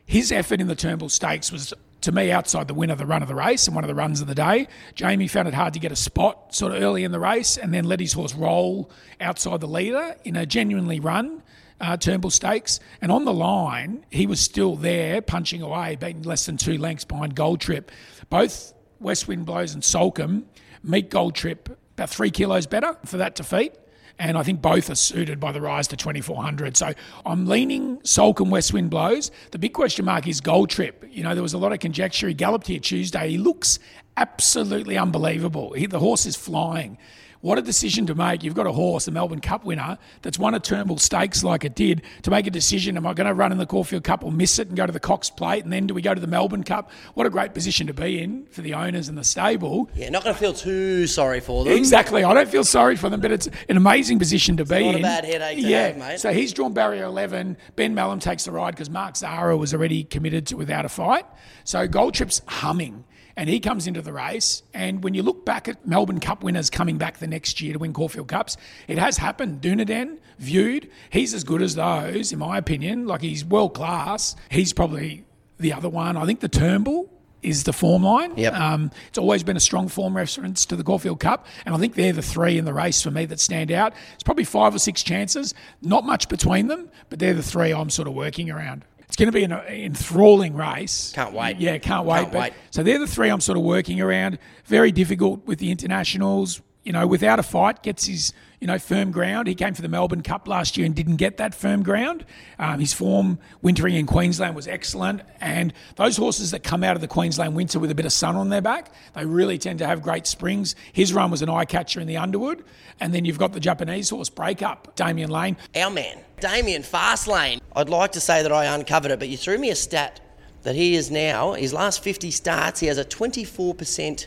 his 0.07 0.33
effort 0.33 0.61
in 0.61 0.66
the 0.66 0.75
Turnbull 0.75 1.09
Stakes 1.09 1.52
was 1.52 1.73
to 2.02 2.12
me, 2.12 2.30
outside 2.30 2.69
the 2.69 2.75
win 2.75 2.90
of 2.90 2.99
the 2.99 3.07
run 3.07 3.23
of 3.23 3.28
the 3.28 3.35
race 3.35 3.66
and 3.66 3.75
one 3.75 3.85
of 3.85 3.88
the 3.88 3.95
runs 3.95 4.21
of 4.21 4.26
the 4.26 4.35
day. 4.35 4.69
Jamie 4.95 5.28
found 5.28 5.49
it 5.49 5.54
hard 5.54 5.75
to 5.75 5.80
get 5.80 5.92
a 5.92 5.97
spot 5.97 6.54
sort 6.54 6.73
of 6.73 6.83
early 6.83 7.04
in 7.04 7.12
the 7.12 7.21
race 7.21 7.57
and 7.57 7.73
then 7.73 7.85
let 7.85 8.00
his 8.00 8.12
horse 8.12 8.35
roll 8.35 8.90
outside 9.21 9.61
the 9.61 9.69
leader 9.69 10.16
in 10.25 10.37
a 10.37 10.47
genuinely 10.47 11.00
run. 11.00 11.42
Uh, 11.80 11.97
Turnbull 11.97 12.30
Stakes, 12.30 12.78
and 13.00 13.11
on 13.11 13.25
the 13.25 13.33
line, 13.33 14.04
he 14.11 14.26
was 14.26 14.38
still 14.38 14.76
there, 14.76 15.23
punching 15.23 15.62
away, 15.62 15.97
beating 15.97 16.21
less 16.23 16.45
than 16.45 16.59
two 16.59 16.76
lengths 16.76 17.07
behind 17.07 17.35
Gold 17.35 17.59
Trip. 17.59 17.90
Both 18.28 18.75
West 18.99 19.26
Wind 19.26 19.47
Blows 19.47 19.73
and 19.73 19.83
Soulcombe 19.83 20.45
meet 20.83 21.09
Gold 21.09 21.35
Trip 21.35 21.78
about 22.00 22.11
three 22.11 22.30
kilos 22.30 22.66
better 22.66 22.97
for 23.04 23.19
that 23.19 23.35
defeat. 23.35 23.75
And 24.20 24.36
I 24.36 24.42
think 24.42 24.60
both 24.60 24.90
are 24.90 24.94
suited 24.94 25.40
by 25.40 25.50
the 25.50 25.62
rise 25.62 25.88
to 25.88 25.96
2400. 25.96 26.76
So 26.76 26.92
I'm 27.24 27.46
leaning 27.46 27.96
Soulcombe 28.00 28.50
West 28.50 28.74
Wind 28.74 28.90
Blows. 28.90 29.30
The 29.50 29.58
big 29.58 29.72
question 29.72 30.04
mark 30.04 30.28
is 30.28 30.42
Gold 30.42 30.68
Trip. 30.68 31.06
You 31.10 31.22
know, 31.22 31.34
there 31.34 31.42
was 31.42 31.54
a 31.54 31.58
lot 31.58 31.72
of 31.72 31.78
conjecture. 31.78 32.28
He 32.28 32.34
galloped 32.34 32.66
here 32.66 32.78
Tuesday. 32.78 33.30
He 33.30 33.38
looks 33.38 33.78
absolutely 34.18 34.98
unbelievable. 34.98 35.72
He, 35.72 35.86
the 35.86 35.98
horse 35.98 36.26
is 36.26 36.36
flying. 36.36 36.98
What 37.42 37.59
a 37.59 37.62
decision 37.62 38.06
to 38.06 38.14
make. 38.14 38.42
You've 38.42 38.54
got 38.54 38.66
a 38.66 38.73
horse, 38.73 39.09
a 39.09 39.11
Melbourne 39.11 39.40
Cup 39.40 39.64
winner, 39.64 39.97
that's 40.20 40.38
won 40.38 40.54
a 40.54 40.61
Turnbull 40.61 40.99
Stakes 40.99 41.42
like 41.42 41.64
it 41.64 41.75
did, 41.75 42.02
to 42.23 42.30
make 42.30 42.47
a 42.47 42.50
decision 42.50 42.99
am 42.99 43.06
I 43.06 43.14
going 43.14 43.26
to 43.26 43.32
run 43.32 43.50
in 43.50 43.56
the 43.56 43.64
Caulfield 43.64 44.04
Cup 44.04 44.23
or 44.23 44.30
miss 44.30 44.59
it 44.59 44.68
and 44.68 44.76
go 44.76 44.85
to 44.85 44.92
the 44.92 45.00
Cox 45.00 45.30
Plate? 45.30 45.64
And 45.64 45.73
then 45.73 45.87
do 45.87 45.94
we 45.94 46.02
go 46.02 46.12
to 46.12 46.20
the 46.20 46.26
Melbourne 46.26 46.64
Cup? 46.64 46.90
What 47.14 47.26
a 47.26 47.30
great 47.30 47.54
position 47.54 47.87
to 47.87 47.94
be 47.94 48.20
in 48.20 48.44
for 48.50 48.61
the 48.61 48.75
owners 48.75 49.09
and 49.09 49.16
the 49.16 49.25
stable. 49.25 49.88
Yeah, 49.94 50.11
not 50.11 50.23
going 50.23 50.35
to 50.35 50.40
feel 50.40 50.52
too 50.52 51.06
sorry 51.06 51.40
for 51.40 51.64
them. 51.64 51.73
Exactly. 51.73 52.25
I 52.25 52.35
don't 52.35 52.49
feel 52.49 52.64
sorry 52.64 52.97
for 52.97 53.09
them, 53.09 53.23
but 53.23 53.32
it's 53.32 53.49
an 53.70 53.78
amazing 53.78 54.18
position 54.18 54.59
to 54.59 54.66
be 54.66 54.76
in. 54.76 54.92
not 54.92 54.99
a 54.99 55.02
bad 55.02 55.25
headache 55.25 55.59
to 55.62 55.68
yeah. 55.68 55.87
have, 55.87 55.97
mate. 55.97 56.20
So 56.20 56.35
he's 56.35 56.52
drawn 56.52 56.75
barrier 56.75 57.04
11. 57.04 57.56
Ben 57.75 57.94
Melham 57.94 58.20
takes 58.20 58.44
the 58.44 58.52
ride 58.52 58.73
because 58.73 58.90
Mark 58.90 59.16
Zahra 59.16 59.56
was 59.56 59.73
already 59.73 60.04
committed 60.04 60.47
to 60.49 60.56
without 60.59 60.85
a 60.85 60.90
fight. 60.90 61.25
So 61.64 61.87
Gold 61.88 62.12
Trip's 62.12 62.42
humming. 62.47 63.04
And 63.37 63.49
he 63.49 63.60
comes 63.60 63.87
into 63.87 64.02
the 64.02 64.12
race. 64.12 64.62
And 64.75 65.02
when 65.02 65.14
you 65.14 65.22
look 65.22 65.44
back 65.44 65.68
at 65.68 65.87
Melbourne 65.87 66.20
Cup 66.20 66.42
winners 66.42 66.70
coming 66.70 66.99
back 66.99 67.18
the 67.18 67.26
next 67.26 67.60
year 67.60 67.72
to 67.72 67.78
win 67.78 67.92
Caulfield 67.92 68.28
Cups, 68.28 68.56
it 68.88 68.99
has 68.99 69.16
happened. 69.16 69.60
Dunaden, 69.60 70.18
viewed, 70.38 70.90
he's 71.10 71.34
as 71.34 71.44
good 71.44 71.62
as 71.62 71.75
those, 71.75 72.32
in 72.32 72.38
my 72.38 72.58
opinion. 72.58 73.06
Like 73.06 73.22
he's 73.22 73.44
world 73.44 73.75
class. 73.75 74.37
He's 74.50 74.72
probably 74.72 75.25
the 75.58 75.72
other 75.72 75.88
one. 75.88 76.16
I 76.16 76.26
think 76.26 76.40
the 76.40 76.49
Turnbull 76.49 77.10
is 77.42 77.64
the 77.64 77.72
form 77.72 78.02
line. 78.02 78.37
Yep. 78.37 78.54
Um, 78.54 78.90
it's 79.08 79.18
always 79.18 79.42
been 79.42 79.56
a 79.56 79.60
strong 79.60 79.88
form 79.88 80.16
reference 80.16 80.66
to 80.66 80.76
the 80.76 80.84
Caulfield 80.84 81.20
Cup, 81.20 81.46
and 81.64 81.75
I 81.75 81.78
think 81.78 81.94
they're 81.94 82.12
the 82.12 82.22
three 82.22 82.58
in 82.58 82.64
the 82.64 82.75
race 82.75 83.00
for 83.00 83.10
me 83.10 83.25
that 83.26 83.40
stand 83.40 83.72
out. 83.72 83.94
It's 84.14 84.22
probably 84.22 84.44
five 84.44 84.75
or 84.75 84.78
six 84.78 85.02
chances, 85.02 85.54
not 85.80 86.04
much 86.04 86.28
between 86.28 86.66
them, 86.66 86.90
but 87.08 87.18
they're 87.18 87.34
the 87.34 87.42
three 87.42 87.72
I'm 87.72 87.90
sort 87.90 88.08
of 88.08 88.14
working 88.14 88.50
around. 88.50 88.84
It's 89.10 89.16
going 89.16 89.26
to 89.26 89.32
be 89.32 89.42
an 89.42 89.50
uh, 89.50 89.64
enthralling 89.68 90.54
race. 90.54 91.10
Can't 91.12 91.34
wait. 91.34 91.56
Yeah, 91.58 91.78
can't 91.78 92.06
wait. 92.06 92.20
Can't 92.20 92.32
but- 92.32 92.40
wait. 92.42 92.52
So 92.70 92.84
they're 92.84 93.00
the 93.00 93.08
three 93.08 93.28
I'm 93.28 93.40
sort 93.40 93.58
of 93.58 93.64
working 93.64 94.00
around. 94.00 94.38
Very 94.66 94.92
difficult 94.92 95.44
with 95.46 95.58
the 95.58 95.72
internationals. 95.72 96.60
You 96.84 96.92
know, 96.92 97.08
without 97.08 97.40
a 97.40 97.42
fight, 97.42 97.82
gets 97.82 98.06
his 98.06 98.32
you 98.60 98.66
know 98.66 98.78
firm 98.78 99.10
ground. 99.10 99.48
He 99.48 99.54
came 99.54 99.74
for 99.74 99.82
the 99.82 99.88
Melbourne 99.88 100.22
Cup 100.22 100.46
last 100.46 100.76
year 100.76 100.86
and 100.86 100.94
didn't 100.94 101.16
get 101.16 101.38
that 101.38 101.54
firm 101.54 101.82
ground. 101.82 102.24
Um, 102.58 102.78
his 102.78 102.92
form 102.92 103.38
wintering 103.62 103.94
in 103.94 104.06
Queensland 104.06 104.54
was 104.54 104.68
excellent, 104.68 105.22
and 105.40 105.72
those 105.96 106.16
horses 106.16 106.50
that 106.50 106.62
come 106.62 106.84
out 106.84 106.94
of 106.94 107.00
the 107.00 107.08
Queensland 107.08 107.56
winter 107.56 107.78
with 107.78 107.90
a 107.90 107.94
bit 107.94 108.06
of 108.06 108.12
sun 108.12 108.36
on 108.36 108.50
their 108.50 108.60
back, 108.60 108.92
they 109.14 109.24
really 109.24 109.58
tend 109.58 109.78
to 109.78 109.86
have 109.86 110.02
great 110.02 110.26
springs. 110.26 110.76
His 110.92 111.12
run 111.12 111.30
was 111.30 111.42
an 111.42 111.48
eye 111.48 111.64
catcher 111.64 112.00
in 112.00 112.06
the 112.06 112.18
Underwood, 112.18 112.62
and 113.00 113.14
then 113.14 113.24
you've 113.24 113.38
got 113.38 113.52
the 113.52 113.60
Japanese 113.60 114.10
horse 114.10 114.28
Breakup, 114.28 114.94
Damian 114.94 115.30
Lane. 115.30 115.56
Our 115.74 115.90
man, 115.90 116.18
Damien 116.40 116.82
Fastlane. 116.82 117.60
I'd 117.74 117.88
like 117.88 118.12
to 118.12 118.20
say 118.20 118.42
that 118.42 118.52
I 118.52 118.66
uncovered 118.66 119.10
it, 119.10 119.18
but 119.18 119.28
you 119.28 119.36
threw 119.36 119.58
me 119.58 119.70
a 119.70 119.76
stat 119.76 120.20
that 120.62 120.74
he 120.74 120.94
is 120.94 121.10
now, 121.10 121.54
his 121.54 121.72
last 121.72 122.02
50 122.02 122.30
starts, 122.30 122.80
he 122.80 122.86
has 122.86 122.98
a 122.98 123.04
24% 123.04 124.26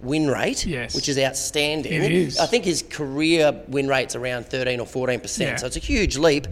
win 0.00 0.28
rate, 0.28 0.66
Yes. 0.66 0.94
which 0.94 1.08
is 1.08 1.18
outstanding. 1.18 1.92
It 2.02 2.12
is. 2.12 2.38
I 2.38 2.46
think 2.46 2.64
his 2.64 2.82
career 2.82 3.58
win 3.68 3.88
rate's 3.88 4.14
around 4.14 4.46
13 4.46 4.80
or 4.80 4.86
14%, 4.86 5.38
Yeah. 5.50 5.56
so 5.56 5.66
it's 5.66 5.76
a 5.76 5.80
huge 5.80 6.16
leap. 6.16 6.46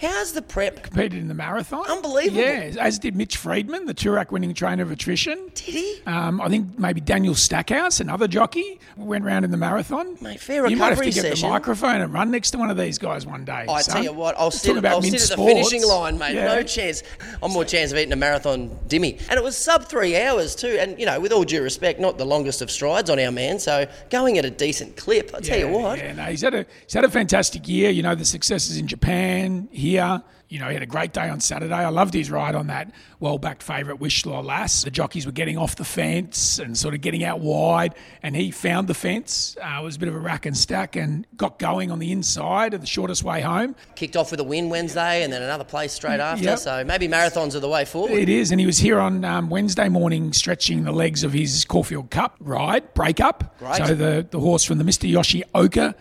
How's 0.00 0.32
the 0.32 0.42
prep? 0.42 0.82
Competed 0.82 1.14
in 1.14 1.28
the 1.28 1.34
marathon. 1.34 1.84
Unbelievable. 1.88 2.40
Yeah, 2.40 2.72
as 2.78 2.98
did 2.98 3.16
Mitch 3.16 3.36
Freedman, 3.36 3.86
the 3.86 3.94
Toorak 3.94 4.30
winning 4.30 4.54
trainer 4.54 4.82
of 4.84 4.90
attrition. 4.92 5.50
Did 5.54 5.74
he? 5.74 6.00
Um, 6.06 6.40
I 6.40 6.48
think 6.48 6.78
maybe 6.78 7.00
Daniel 7.00 7.34
Stackhouse, 7.34 7.98
another 8.00 8.28
jockey, 8.28 8.78
went 8.96 9.24
round 9.24 9.44
in 9.44 9.50
the 9.50 9.56
marathon. 9.56 10.16
Mate, 10.20 10.38
fair 10.40 10.66
You 10.68 10.76
might 10.76 10.90
have 10.90 10.98
to 10.98 11.04
recovery 11.04 11.22
get 11.22 11.22
session. 11.36 11.48
the 11.48 11.52
microphone 11.52 12.00
and 12.00 12.12
run 12.12 12.30
next 12.30 12.52
to 12.52 12.58
one 12.58 12.70
of 12.70 12.76
these 12.76 12.96
guys 12.98 13.26
one 13.26 13.44
day. 13.44 13.66
I 13.68 13.82
son. 13.82 13.96
tell 13.96 14.04
you 14.04 14.12
what, 14.12 14.36
I'll 14.38 14.50
sit, 14.50 14.84
I'll 14.84 15.02
sit 15.02 15.14
at 15.14 15.36
the 15.36 15.36
finishing 15.36 15.84
line, 15.84 16.16
mate. 16.16 16.34
Yeah. 16.34 16.54
No 16.54 16.62
chance. 16.62 17.02
I'm 17.42 17.50
more 17.52 17.64
chance 17.64 17.90
of 17.90 17.98
eating 17.98 18.12
a 18.12 18.16
marathon 18.16 18.70
dimmy. 18.88 19.20
And 19.28 19.38
it 19.38 19.42
was 19.42 19.56
sub 19.56 19.86
three 19.86 20.16
hours 20.16 20.54
too. 20.54 20.76
And 20.78 20.98
you 20.98 21.06
know, 21.06 21.18
with 21.18 21.32
all 21.32 21.44
due 21.44 21.62
respect, 21.62 21.98
not 21.98 22.18
the 22.18 22.24
longest 22.24 22.62
of 22.62 22.70
strides 22.70 23.10
on 23.10 23.18
our 23.18 23.32
man. 23.32 23.58
So 23.58 23.86
going 24.10 24.38
at 24.38 24.44
a 24.44 24.50
decent 24.50 24.96
clip. 24.96 25.32
I'll 25.34 25.40
tell 25.40 25.58
you 25.58 25.68
what. 25.68 25.98
Yeah, 25.98 26.12
no, 26.12 26.24
he's 26.24 26.42
had 26.42 26.54
a 26.54 26.66
he's 26.84 26.94
had 26.94 27.04
a 27.04 27.10
fantastic 27.10 27.66
year. 27.68 27.90
You 27.90 28.02
know, 28.04 28.14
the 28.14 28.24
successes 28.24 28.76
in 28.78 28.86
Japan, 28.86 29.68
here. 29.88 30.22
You 30.48 30.58
know, 30.58 30.68
he 30.68 30.74
had 30.74 30.82
a 30.82 30.86
great 30.86 31.12
day 31.12 31.28
on 31.28 31.40
Saturday. 31.40 31.74
I 31.74 31.90
loved 31.90 32.14
his 32.14 32.30
ride 32.30 32.54
on 32.54 32.68
that 32.68 32.90
well-backed 33.20 33.62
favourite 33.62 34.00
Wishlaw 34.00 34.42
Lass. 34.42 34.82
The 34.82 34.90
jockeys 34.90 35.26
were 35.26 35.32
getting 35.32 35.58
off 35.58 35.76
the 35.76 35.84
fence 35.84 36.58
and 36.58 36.76
sort 36.76 36.94
of 36.94 37.02
getting 37.02 37.22
out 37.22 37.40
wide, 37.40 37.94
and 38.22 38.34
he 38.34 38.50
found 38.50 38.88
the 38.88 38.94
fence. 38.94 39.58
Uh, 39.62 39.80
it 39.80 39.84
was 39.84 39.96
a 39.96 39.98
bit 39.98 40.08
of 40.08 40.14
a 40.14 40.18
rack 40.18 40.46
and 40.46 40.56
stack, 40.56 40.96
and 40.96 41.26
got 41.36 41.58
going 41.58 41.90
on 41.90 41.98
the 41.98 42.12
inside 42.12 42.72
of 42.72 42.80
the 42.80 42.86
shortest 42.86 43.22
way 43.24 43.42
home. 43.42 43.76
Kicked 43.94 44.16
off 44.16 44.30
with 44.30 44.40
a 44.40 44.44
win 44.44 44.70
Wednesday, 44.70 45.22
and 45.22 45.30
then 45.30 45.42
another 45.42 45.64
place 45.64 45.92
straight 45.92 46.20
after. 46.20 46.44
Yep. 46.44 46.58
So 46.60 46.84
maybe 46.84 47.08
marathons 47.08 47.54
are 47.54 47.60
the 47.60 47.68
way 47.68 47.84
forward. 47.84 48.12
It 48.12 48.30
is, 48.30 48.50
and 48.50 48.58
he 48.58 48.66
was 48.66 48.78
here 48.78 49.00
on 49.00 49.26
um, 49.26 49.50
Wednesday 49.50 49.90
morning 49.90 50.32
stretching 50.32 50.84
the 50.84 50.92
legs 50.92 51.24
of 51.24 51.34
his 51.34 51.66
Caulfield 51.66 52.10
Cup 52.10 52.36
ride, 52.40 52.94
breakup. 52.94 53.58
Great. 53.58 53.76
So 53.76 53.94
the, 53.94 54.26
the 54.30 54.40
horse 54.40 54.64
from 54.64 54.78
the 54.78 54.84
Mr. 54.84 55.10
Yoshi 55.10 55.44
Oka 55.54 55.94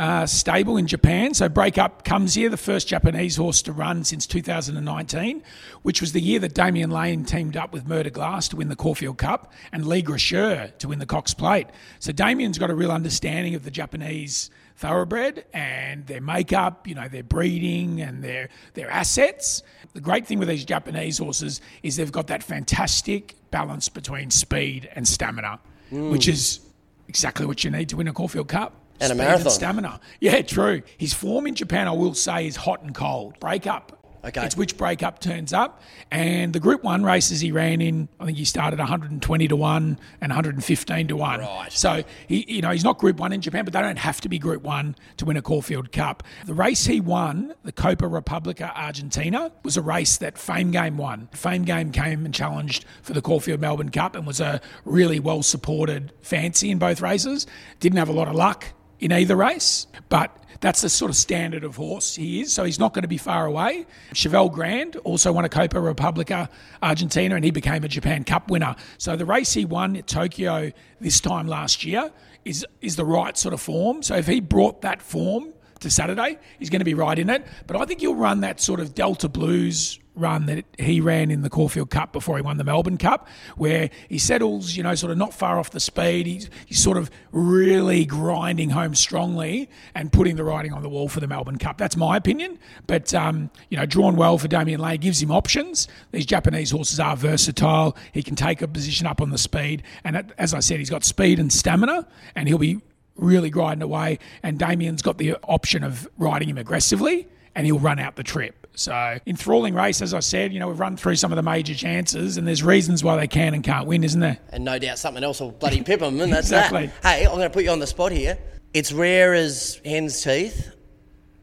uh, 0.00 0.24
stable 0.24 0.78
in 0.78 0.86
Japan. 0.86 1.34
So 1.34 1.46
breakup 1.50 2.04
comes 2.04 2.32
here, 2.32 2.48
the 2.48 2.56
first 2.56 2.88
Japanese 2.88 3.36
horse 3.36 3.60
to 3.62 3.72
run 3.72 4.02
since 4.02 4.26
2019, 4.26 5.42
which 5.82 6.00
was 6.00 6.12
the 6.12 6.22
year 6.22 6.38
that 6.38 6.54
Damian 6.54 6.90
Lane 6.90 7.22
teamed 7.26 7.54
up 7.54 7.70
with 7.70 7.86
Mer 7.86 8.02
de 8.02 8.08
Glace 8.08 8.48
to 8.48 8.56
win 8.56 8.68
the 8.68 8.76
Caulfield 8.76 9.18
Cup 9.18 9.52
and 9.72 9.84
Lys 9.84 10.02
Gracieux 10.02 10.72
to 10.78 10.88
win 10.88 11.00
the 11.00 11.06
Cox 11.06 11.34
Plate. 11.34 11.66
So 11.98 12.12
Damian's 12.12 12.56
got 12.56 12.70
a 12.70 12.74
real 12.74 12.90
understanding 12.90 13.54
of 13.54 13.62
the 13.62 13.70
Japanese 13.70 14.48
thoroughbred 14.74 15.44
and 15.52 16.06
their 16.06 16.22
makeup, 16.22 16.88
you 16.88 16.94
know, 16.94 17.06
their 17.06 17.22
breeding 17.22 18.00
and 18.00 18.24
their 18.24 18.48
their 18.72 18.90
assets. 18.90 19.62
The 19.92 20.00
great 20.00 20.26
thing 20.26 20.38
with 20.38 20.48
these 20.48 20.64
Japanese 20.64 21.18
horses 21.18 21.60
is 21.82 21.96
they've 21.96 22.10
got 22.10 22.28
that 22.28 22.42
fantastic 22.42 23.36
balance 23.50 23.90
between 23.90 24.30
speed 24.30 24.88
and 24.94 25.06
stamina, 25.06 25.60
which 25.90 26.26
is 26.26 26.60
exactly 27.06 27.44
what 27.44 27.64
you 27.64 27.70
need 27.70 27.90
to 27.90 27.98
win 27.98 28.08
a 28.08 28.14
Caulfield 28.14 28.48
Cup. 28.48 28.79
And 29.00 29.12
a 29.12 29.14
marathon. 29.14 29.50
stamina. 29.50 30.00
Yeah, 30.20 30.42
true. 30.42 30.82
His 30.98 31.14
form 31.14 31.46
in 31.46 31.54
Japan, 31.54 31.88
I 31.88 31.92
will 31.92 32.14
say, 32.14 32.46
is 32.46 32.56
hot 32.56 32.82
and 32.82 32.94
cold. 32.94 33.38
Breakup. 33.40 34.00
Okay. 34.24 34.44
It's 34.44 34.56
which 34.56 34.76
Breakup 34.76 35.18
turns 35.20 35.52
up. 35.52 35.82
And 36.10 36.52
the 36.52 36.60
Group 36.60 36.82
1 36.82 37.04
races 37.04 37.40
he 37.40 37.52
ran 37.52 37.80
in, 37.80 38.08
I 38.18 38.26
think 38.26 38.36
he 38.36 38.44
started 38.44 38.78
120 38.78 39.48
to 39.48 39.56
1 39.56 39.98
and 40.20 40.30
115 40.30 41.08
to 41.08 41.16
1. 41.16 41.40
Right. 41.40 41.72
So, 41.72 42.02
he, 42.28 42.44
you 42.46 42.60
know, 42.60 42.70
he's 42.70 42.84
not 42.84 42.98
Group 42.98 43.16
1 43.16 43.32
in 43.32 43.40
Japan, 43.40 43.64
but 43.64 43.72
they 43.72 43.80
don't 43.80 43.98
have 43.98 44.20
to 44.22 44.28
be 44.28 44.38
Group 44.38 44.62
1 44.62 44.94
to 45.18 45.24
win 45.24 45.36
a 45.36 45.42
Caulfield 45.42 45.92
Cup. 45.92 46.22
The 46.44 46.54
race 46.54 46.84
he 46.84 47.00
won, 47.00 47.54
the 47.64 47.72
Copa 47.72 48.06
Republica 48.06 48.72
Argentina, 48.76 49.52
was 49.62 49.76
a 49.76 49.82
race 49.82 50.18
that 50.18 50.36
Fame 50.36 50.70
Game 50.70 50.98
won. 50.98 51.28
Fame 51.32 51.64
Game 51.64 51.90
came 51.90 52.24
and 52.24 52.34
challenged 52.34 52.84
for 53.02 53.14
the 53.14 53.22
Caulfield 53.22 53.60
Melbourne 53.60 53.90
Cup 53.90 54.14
and 54.16 54.26
was 54.26 54.40
a 54.40 54.60
really 54.84 55.20
well 55.20 55.42
supported 55.42 56.12
fancy 56.20 56.70
in 56.70 56.78
both 56.78 57.00
races. 57.00 57.46
Didn't 57.78 57.98
have 57.98 58.08
a 58.08 58.12
lot 58.12 58.28
of 58.28 58.34
luck 58.34 58.66
in 59.00 59.12
either 59.12 59.36
race, 59.36 59.86
but 60.08 60.36
that's 60.60 60.82
the 60.82 60.88
sort 60.88 61.10
of 61.10 61.16
standard 61.16 61.64
of 61.64 61.76
horse 61.76 62.14
he 62.14 62.42
is, 62.42 62.52
so 62.52 62.64
he's 62.64 62.78
not 62.78 62.92
going 62.92 63.02
to 63.02 63.08
be 63.08 63.16
far 63.16 63.46
away. 63.46 63.86
Cheval 64.12 64.50
Grand 64.50 64.96
also 64.96 65.32
won 65.32 65.44
a 65.44 65.48
Copa 65.48 65.80
Republica 65.80 66.50
Argentina 66.82 67.34
and 67.34 67.44
he 67.44 67.50
became 67.50 67.82
a 67.82 67.88
Japan 67.88 68.24
Cup 68.24 68.50
winner. 68.50 68.76
So 68.98 69.16
the 69.16 69.24
race 69.24 69.52
he 69.54 69.64
won 69.64 69.96
at 69.96 70.06
Tokyo 70.06 70.70
this 71.00 71.20
time 71.20 71.46
last 71.46 71.84
year 71.84 72.12
is 72.44 72.64
is 72.80 72.96
the 72.96 73.04
right 73.04 73.36
sort 73.36 73.54
of 73.54 73.60
form. 73.60 74.02
So 74.02 74.16
if 74.16 74.26
he 74.26 74.40
brought 74.40 74.82
that 74.82 75.00
form 75.00 75.52
to 75.80 75.90
Saturday, 75.90 76.38
he's 76.58 76.68
going 76.68 76.80
to 76.80 76.84
be 76.84 76.94
right 76.94 77.18
in 77.18 77.30
it. 77.30 77.46
But 77.66 77.76
I 77.76 77.86
think 77.86 78.00
he'll 78.00 78.14
run 78.14 78.40
that 78.40 78.60
sort 78.60 78.80
of 78.80 78.94
Delta 78.94 79.28
Blues 79.28 79.98
run 80.20 80.46
that 80.46 80.64
he 80.78 81.00
ran 81.00 81.30
in 81.30 81.42
the 81.42 81.50
Caulfield 81.50 81.90
Cup 81.90 82.12
before 82.12 82.36
he 82.36 82.42
won 82.42 82.56
the 82.56 82.64
Melbourne 82.64 82.98
Cup, 82.98 83.28
where 83.56 83.90
he 84.08 84.18
settles, 84.18 84.76
you 84.76 84.82
know, 84.82 84.94
sort 84.94 85.10
of 85.10 85.18
not 85.18 85.34
far 85.34 85.58
off 85.58 85.70
the 85.70 85.80
speed. 85.80 86.26
He's, 86.26 86.50
he's 86.66 86.82
sort 86.82 86.96
of 86.96 87.10
really 87.32 88.04
grinding 88.04 88.70
home 88.70 88.94
strongly 88.94 89.68
and 89.94 90.12
putting 90.12 90.36
the 90.36 90.44
writing 90.44 90.72
on 90.72 90.82
the 90.82 90.88
wall 90.88 91.08
for 91.08 91.20
the 91.20 91.26
Melbourne 91.26 91.58
Cup. 91.58 91.78
That's 91.78 91.96
my 91.96 92.16
opinion. 92.16 92.58
But, 92.86 93.12
um, 93.14 93.50
you 93.68 93.76
know, 93.76 93.86
drawn 93.86 94.16
well 94.16 94.38
for 94.38 94.48
Damian 94.48 94.80
Lane 94.80 95.00
gives 95.00 95.22
him 95.22 95.30
options. 95.30 95.88
These 96.12 96.26
Japanese 96.26 96.70
horses 96.70 97.00
are 97.00 97.16
versatile. 97.16 97.96
He 98.12 98.22
can 98.22 98.36
take 98.36 98.62
a 98.62 98.68
position 98.68 99.06
up 99.06 99.20
on 99.20 99.30
the 99.30 99.38
speed. 99.38 99.82
And 100.04 100.32
as 100.38 100.54
I 100.54 100.60
said, 100.60 100.78
he's 100.78 100.90
got 100.90 101.04
speed 101.04 101.38
and 101.38 101.52
stamina, 101.52 102.06
and 102.34 102.46
he'll 102.46 102.58
be 102.58 102.80
really 103.16 103.50
grinding 103.50 103.82
away. 103.82 104.18
And 104.42 104.58
Damian's 104.58 105.02
got 105.02 105.18
the 105.18 105.36
option 105.44 105.84
of 105.84 106.08
riding 106.18 106.48
him 106.48 106.58
aggressively, 106.58 107.28
and 107.54 107.66
he'll 107.66 107.78
run 107.78 107.98
out 107.98 108.16
the 108.16 108.22
trip. 108.22 108.59
So, 108.74 109.18
enthralling 109.26 109.74
race, 109.74 110.00
as 110.00 110.14
I 110.14 110.20
said, 110.20 110.52
you 110.52 110.58
know, 110.60 110.68
we've 110.68 110.80
run 110.80 110.96
through 110.96 111.16
some 111.16 111.32
of 111.32 111.36
the 111.36 111.42
major 111.42 111.74
chances, 111.74 112.36
and 112.36 112.46
there's 112.46 112.62
reasons 112.62 113.04
why 113.04 113.16
they 113.16 113.26
can 113.26 113.52
and 113.52 113.62
can't 113.62 113.86
win, 113.86 114.04
isn't 114.04 114.20
there? 114.20 114.38
And 114.52 114.64
no 114.64 114.78
doubt 114.78 114.98
something 114.98 115.22
else 115.22 115.40
will 115.40 115.50
bloody 115.50 115.82
pip 115.82 116.00
them, 116.00 116.20
and 116.20 116.32
that's 116.32 116.46
Exactly. 116.46 116.86
that. 117.02 117.18
Hey, 117.18 117.24
I'm 117.26 117.32
going 117.32 117.42
to 117.42 117.50
put 117.50 117.64
you 117.64 117.70
on 117.70 117.78
the 117.78 117.86
spot 117.86 118.12
here. 118.12 118.38
It's 118.72 118.92
rare 118.92 119.34
as 119.34 119.80
hen's 119.84 120.22
teeth. 120.22 120.74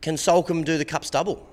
Can 0.02 0.16
Soulcombe 0.16 0.64
do 0.64 0.78
the 0.78 0.86
Cups 0.86 1.10
double? 1.10 1.48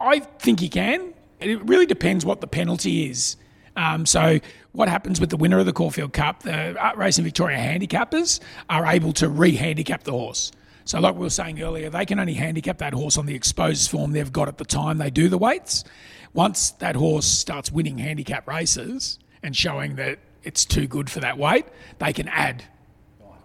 I 0.00 0.20
think 0.20 0.60
he 0.60 0.68
can. 0.68 1.14
It 1.40 1.64
really 1.64 1.86
depends 1.86 2.24
what 2.24 2.40
the 2.40 2.46
penalty 2.46 3.08
is. 3.10 3.36
Um, 3.76 4.06
so 4.06 4.38
what 4.72 4.88
happens 4.88 5.20
with 5.20 5.30
the 5.30 5.36
winner 5.36 5.58
of 5.58 5.66
the 5.66 5.72
Caulfield 5.72 6.12
Cup? 6.12 6.42
The 6.42 6.76
uh, 6.80 6.92
Racing 6.96 7.24
Victoria 7.24 7.58
handicappers 7.58 8.40
are 8.68 8.86
able 8.86 9.12
to 9.14 9.28
re-handicap 9.28 10.02
the 10.04 10.12
horse. 10.12 10.52
So, 10.88 10.98
like 11.00 11.16
we 11.16 11.20
were 11.20 11.28
saying 11.28 11.60
earlier, 11.60 11.90
they 11.90 12.06
can 12.06 12.18
only 12.18 12.32
handicap 12.32 12.78
that 12.78 12.94
horse 12.94 13.18
on 13.18 13.26
the 13.26 13.34
exposed 13.34 13.90
form 13.90 14.12
they've 14.12 14.32
got 14.32 14.48
at 14.48 14.56
the 14.56 14.64
time 14.64 14.96
they 14.96 15.10
do 15.10 15.28
the 15.28 15.36
weights. 15.36 15.84
Once 16.32 16.70
that 16.70 16.96
horse 16.96 17.26
starts 17.26 17.70
winning 17.70 17.98
handicap 17.98 18.48
races 18.48 19.18
and 19.42 19.54
showing 19.54 19.96
that 19.96 20.18
it's 20.44 20.64
too 20.64 20.86
good 20.86 21.10
for 21.10 21.20
that 21.20 21.36
weight, 21.36 21.66
they 21.98 22.14
can 22.14 22.26
add 22.28 22.64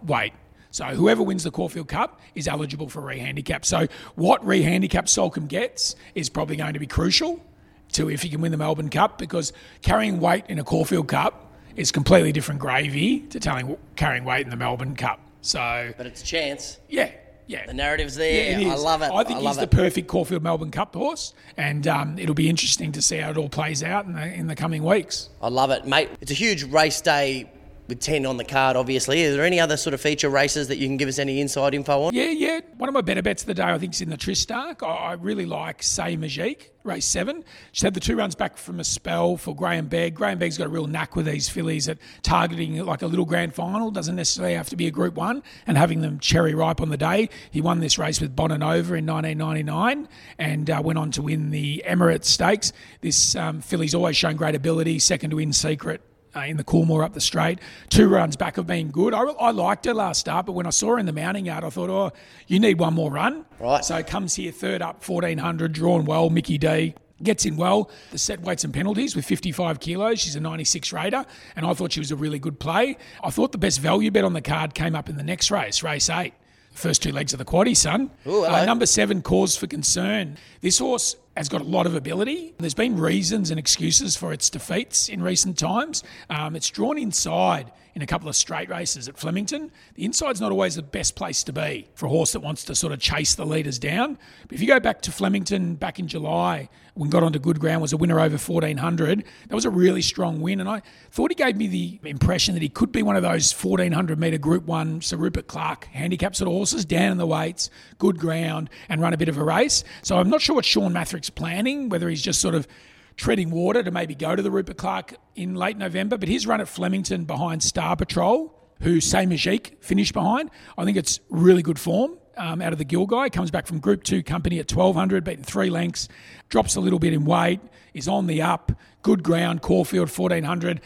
weight. 0.06 0.32
So 0.70 0.86
whoever 0.86 1.22
wins 1.22 1.44
the 1.44 1.50
Caulfield 1.50 1.86
Cup 1.86 2.18
is 2.34 2.48
eligible 2.48 2.88
for 2.88 3.02
re-handicap. 3.02 3.66
So 3.66 3.88
what 4.14 4.42
re-handicap 4.46 5.04
Soulcombe 5.04 5.46
gets 5.46 5.96
is 6.14 6.30
probably 6.30 6.56
going 6.56 6.72
to 6.72 6.80
be 6.80 6.86
crucial 6.86 7.44
to 7.92 8.08
if 8.08 8.22
he 8.22 8.30
can 8.30 8.40
win 8.40 8.52
the 8.52 8.58
Melbourne 8.58 8.88
Cup 8.88 9.18
because 9.18 9.52
carrying 9.82 10.18
weight 10.18 10.46
in 10.48 10.58
a 10.58 10.64
Caulfield 10.64 11.08
Cup 11.08 11.52
is 11.76 11.92
completely 11.92 12.32
different 12.32 12.62
gravy 12.62 13.20
to 13.20 13.38
telling, 13.38 13.76
carrying 13.96 14.24
weight 14.24 14.46
in 14.46 14.50
the 14.50 14.56
Melbourne 14.56 14.96
Cup. 14.96 15.20
So, 15.42 15.92
but 15.98 16.06
it's 16.06 16.22
a 16.22 16.24
chance. 16.24 16.78
Yeah, 16.88 17.10
yeah. 17.46 17.66
The 17.66 17.74
narrative's 17.74 18.14
there. 18.16 18.58
Yeah, 18.60 18.72
I 18.72 18.76
love 18.76 19.02
it. 19.02 19.10
I 19.10 19.24
think 19.24 19.40
I 19.40 19.42
he's 19.42 19.56
the 19.56 19.62
it. 19.62 19.70
perfect 19.70 20.08
Caulfield 20.08 20.42
Melbourne 20.42 20.70
Cup 20.70 20.94
horse, 20.94 21.34
and 21.56 21.86
um, 21.86 22.18
it'll 22.18 22.34
be 22.34 22.48
interesting 22.48 22.92
to 22.92 23.02
see 23.02 23.18
how 23.18 23.30
it 23.30 23.36
all 23.36 23.48
plays 23.48 23.82
out 23.82 24.06
in 24.06 24.14
the, 24.14 24.26
in 24.32 24.46
the 24.46 24.56
coming 24.56 24.82
weeks. 24.82 25.28
I 25.42 25.48
love 25.48 25.70
it, 25.70 25.86
mate. 25.86 26.10
It's 26.20 26.30
a 26.30 26.34
huge 26.34 26.64
race 26.64 27.00
day 27.00 27.50
with 27.86 28.00
10 28.00 28.24
on 28.24 28.36
the 28.36 28.44
card, 28.44 28.76
obviously. 28.76 29.20
Is 29.22 29.36
there 29.36 29.44
any 29.44 29.60
other 29.60 29.76
sort 29.76 29.92
of 29.92 30.00
feature 30.00 30.30
races 30.30 30.68
that 30.68 30.78
you 30.78 30.86
can 30.86 30.96
give 30.96 31.08
us 31.08 31.18
any 31.18 31.40
inside 31.40 31.74
info 31.74 32.04
on? 32.04 32.14
Yeah, 32.14 32.30
yeah. 32.30 32.60
One 32.76 32.88
of 32.88 32.94
my 32.94 33.02
better 33.02 33.22
bets 33.22 33.42
of 33.42 33.46
the 33.46 33.54
day, 33.54 33.64
I 33.64 33.78
think, 33.78 33.92
is 33.92 34.00
in 34.00 34.10
the 34.10 34.16
Tristarc. 34.16 34.82
I 34.82 35.12
really 35.14 35.44
like 35.44 35.82
Say 35.82 36.16
Magique, 36.16 36.70
race 36.82 37.04
seven. 37.04 37.44
She's 37.72 37.82
had 37.82 37.94
the 37.94 38.00
two 38.00 38.16
runs 38.16 38.34
back 38.34 38.56
from 38.56 38.80
a 38.80 38.84
spell 38.84 39.36
for 39.36 39.54
Grahame 39.54 39.88
Begg. 39.88 40.16
Grahame 40.16 40.38
Begg's 40.38 40.56
got 40.56 40.66
a 40.66 40.70
real 40.70 40.86
knack 40.86 41.14
with 41.14 41.26
these 41.26 41.48
fillies 41.48 41.88
at 41.88 41.98
targeting 42.22 42.84
like 42.84 43.02
a 43.02 43.06
little 43.06 43.26
grand 43.26 43.54
final. 43.54 43.90
Doesn't 43.90 44.16
necessarily 44.16 44.54
have 44.54 44.68
to 44.70 44.76
be 44.76 44.86
a 44.86 44.90
Group 44.90 45.14
One 45.14 45.42
and 45.66 45.76
having 45.76 46.00
them 46.00 46.18
cherry 46.18 46.54
ripe 46.54 46.80
on 46.80 46.88
the 46.88 46.96
day. 46.96 47.28
He 47.50 47.60
won 47.60 47.80
this 47.80 47.98
race 47.98 48.20
with 48.20 48.34
Bonanova 48.34 48.96
in 48.96 49.06
1999 49.06 50.08
and 50.38 50.70
uh, 50.70 50.80
went 50.82 50.98
on 50.98 51.10
to 51.12 51.22
win 51.22 51.50
the 51.50 51.82
Emirates 51.86 52.26
Stakes. 52.26 52.72
This 53.02 53.36
um, 53.36 53.60
filly's 53.60 53.94
always 53.94 54.16
shown 54.16 54.36
great 54.36 54.54
ability. 54.54 54.98
Second 54.98 55.30
to 55.30 55.36
win 55.36 55.52
secret 55.52 56.00
uh, 56.34 56.40
in 56.40 56.56
the 56.56 56.64
Coolmore 56.64 57.04
up 57.04 57.14
the 57.14 57.20
straight. 57.20 57.58
Two 57.88 58.08
runs 58.08 58.36
back 58.36 58.58
of 58.58 58.66
being 58.66 58.90
good. 58.90 59.14
I, 59.14 59.22
I 59.22 59.50
liked 59.50 59.84
her 59.86 59.94
last 59.94 60.20
start, 60.20 60.46
but 60.46 60.52
when 60.52 60.66
I 60.66 60.70
saw 60.70 60.90
her 60.90 60.98
in 60.98 61.06
the 61.06 61.12
mounting 61.12 61.46
yard, 61.46 61.64
I 61.64 61.70
thought, 61.70 61.90
oh, 61.90 62.12
you 62.46 62.58
need 62.58 62.78
one 62.78 62.94
more 62.94 63.10
run. 63.10 63.44
Right. 63.58 63.84
So 63.84 63.96
it 63.96 64.06
comes 64.06 64.34
here 64.34 64.52
third 64.52 64.82
up, 64.82 65.06
1400, 65.06 65.72
drawn 65.72 66.04
well. 66.04 66.30
Mickey 66.30 66.58
D 66.58 66.94
gets 67.22 67.44
in 67.46 67.56
well. 67.56 67.90
The 68.10 68.18
set 68.18 68.40
weights 68.40 68.64
and 68.64 68.74
penalties 68.74 69.16
with 69.16 69.24
55 69.24 69.80
kilos. 69.80 70.20
She's 70.20 70.36
a 70.36 70.40
96 70.40 70.92
raider, 70.92 71.24
and 71.56 71.66
I 71.66 71.74
thought 71.74 71.92
she 71.92 72.00
was 72.00 72.10
a 72.10 72.16
really 72.16 72.38
good 72.38 72.58
play. 72.58 72.96
I 73.22 73.30
thought 73.30 73.52
the 73.52 73.58
best 73.58 73.80
value 73.80 74.10
bet 74.10 74.24
on 74.24 74.32
the 74.32 74.42
card 74.42 74.74
came 74.74 74.94
up 74.94 75.08
in 75.08 75.16
the 75.16 75.22
next 75.22 75.50
race, 75.50 75.82
race 75.82 76.10
eight. 76.10 76.34
First 76.72 77.02
two 77.04 77.12
legs 77.12 77.32
of 77.32 77.38
the 77.38 77.44
quaddy, 77.44 77.76
son. 77.76 78.10
Ooh, 78.26 78.44
uh, 78.44 78.64
number 78.64 78.84
seven, 78.84 79.22
cause 79.22 79.56
for 79.56 79.68
concern. 79.68 80.36
This 80.60 80.78
horse 80.78 81.14
has 81.36 81.48
got 81.48 81.60
a 81.60 81.64
lot 81.64 81.86
of 81.86 81.94
ability. 81.94 82.54
There's 82.58 82.74
been 82.74 82.98
reasons 82.98 83.50
and 83.50 83.58
excuses 83.58 84.16
for 84.16 84.32
its 84.32 84.48
defeats 84.48 85.08
in 85.08 85.22
recent 85.22 85.58
times. 85.58 86.04
Um, 86.30 86.54
it's 86.54 86.70
drawn 86.70 86.98
inside 86.98 87.72
in 87.94 88.02
a 88.02 88.06
couple 88.06 88.28
of 88.28 88.36
straight 88.36 88.68
races 88.68 89.08
at 89.08 89.18
Flemington. 89.18 89.70
The 89.94 90.04
inside's 90.04 90.40
not 90.40 90.52
always 90.52 90.76
the 90.76 90.82
best 90.82 91.14
place 91.16 91.42
to 91.44 91.52
be 91.52 91.88
for 91.94 92.06
a 92.06 92.08
horse 92.08 92.32
that 92.32 92.40
wants 92.40 92.64
to 92.64 92.74
sort 92.74 92.92
of 92.92 93.00
chase 93.00 93.34
the 93.34 93.46
leaders 93.46 93.78
down. 93.78 94.18
But 94.48 94.54
if 94.54 94.60
you 94.60 94.66
go 94.66 94.80
back 94.80 95.00
to 95.02 95.12
Flemington 95.12 95.74
back 95.74 95.98
in 95.98 96.08
July, 96.08 96.68
when 96.94 97.10
got 97.10 97.22
onto 97.22 97.38
good 97.38 97.58
ground, 97.58 97.82
was 97.82 97.92
a 97.92 97.96
winner 97.96 98.20
over 98.20 98.36
1400. 98.36 99.24
That 99.48 99.54
was 99.54 99.64
a 99.64 99.70
really 99.70 100.02
strong 100.02 100.40
win, 100.40 100.60
and 100.60 100.68
I 100.68 100.82
thought 101.10 101.30
he 101.30 101.34
gave 101.34 101.56
me 101.56 101.66
the 101.66 102.00
impression 102.08 102.54
that 102.54 102.62
he 102.62 102.68
could 102.68 102.92
be 102.92 103.02
one 103.02 103.16
of 103.16 103.22
those 103.22 103.52
1400 103.52 104.18
metre 104.18 104.38
Group 104.38 104.64
One 104.64 105.00
Sir 105.00 105.16
Rupert 105.16 105.48
Clarke 105.48 105.86
handicap 105.86 106.36
sort 106.36 106.48
of 106.48 106.52
horses, 106.52 106.84
down 106.84 107.10
in 107.10 107.18
the 107.18 107.26
weights, 107.26 107.68
good 107.98 108.18
ground, 108.18 108.70
and 108.88 109.00
run 109.00 109.12
a 109.12 109.16
bit 109.16 109.28
of 109.28 109.36
a 109.36 109.44
race. 109.44 109.82
So 110.02 110.18
I'm 110.18 110.30
not 110.30 110.40
sure 110.40 110.54
what 110.54 110.64
Shawn 110.64 110.92
Mathrick's 110.92 111.30
planning, 111.30 111.88
whether 111.88 112.08
he's 112.08 112.22
just 112.22 112.40
sort 112.40 112.54
of 112.54 112.68
treading 113.16 113.50
water 113.50 113.82
to 113.82 113.90
maybe 113.90 114.14
go 114.14 114.36
to 114.36 114.42
the 114.42 114.50
Rupert 114.50 114.76
Clarke 114.76 115.14
in 115.34 115.54
late 115.54 115.76
November, 115.76 116.16
but 116.16 116.28
his 116.28 116.46
run 116.46 116.60
at 116.60 116.68
Flemington 116.68 117.24
behind 117.24 117.62
Star 117.62 117.96
Patrol, 117.96 118.54
who 118.80 119.00
Say 119.00 119.24
Magique 119.24 119.82
finished 119.82 120.12
behind, 120.12 120.50
I 120.78 120.84
think 120.84 120.96
it's 120.96 121.20
really 121.28 121.62
good 121.62 121.78
form. 121.78 122.18
Um, 122.36 122.60
out 122.60 122.72
of 122.72 122.78
the 122.78 122.84
Gill 122.84 123.06
guy, 123.06 123.28
comes 123.28 123.50
back 123.50 123.66
from 123.66 123.78
Group 123.78 124.02
2 124.02 124.22
company 124.22 124.58
at 124.58 124.70
1200, 124.70 125.22
beaten 125.22 125.44
three 125.44 125.70
lengths, 125.70 126.08
drops 126.48 126.74
a 126.74 126.80
little 126.80 126.98
bit 126.98 127.12
in 127.12 127.24
weight, 127.24 127.60
is 127.92 128.08
on 128.08 128.26
the 128.26 128.42
up, 128.42 128.72
good 129.02 129.22
ground, 129.22 129.62
Caulfield 129.62 130.08
1400, 130.08 130.80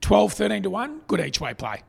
12, 0.00 0.32
13 0.32 0.62
to 0.62 0.70
1, 0.70 1.00
good 1.08 1.20
each 1.20 1.40
way 1.40 1.52
play. 1.52 1.82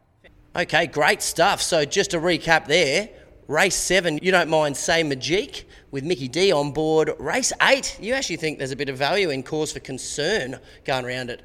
Okay, 0.56 0.88
great 0.88 1.22
stuff. 1.22 1.62
So 1.62 1.84
just 1.84 2.12
to 2.12 2.18
recap 2.18 2.65
there, 2.65 3.10
race 3.48 3.76
seven, 3.76 4.20
you 4.22 4.32
don't 4.32 4.50
mind 4.50 4.78
Say 4.78 5.04
Magique 5.04 5.65
with 5.91 6.04
Mickey 6.04 6.30
D 6.30 6.52
on 6.52 6.72
board. 6.72 7.12
Race 7.20 7.52
eight, 7.62 7.98
you 8.02 8.13
actually 8.13 8.38
think 8.38 8.58
there's 8.58 8.72
a 8.72 8.76
bit 8.76 8.88
of 8.88 8.98
value 8.98 9.30
in 9.30 9.44
cause 9.44 9.74
for 9.74 9.82
concern 9.82 10.58
going 10.86 11.06
around 11.06 11.30
at 11.30 11.41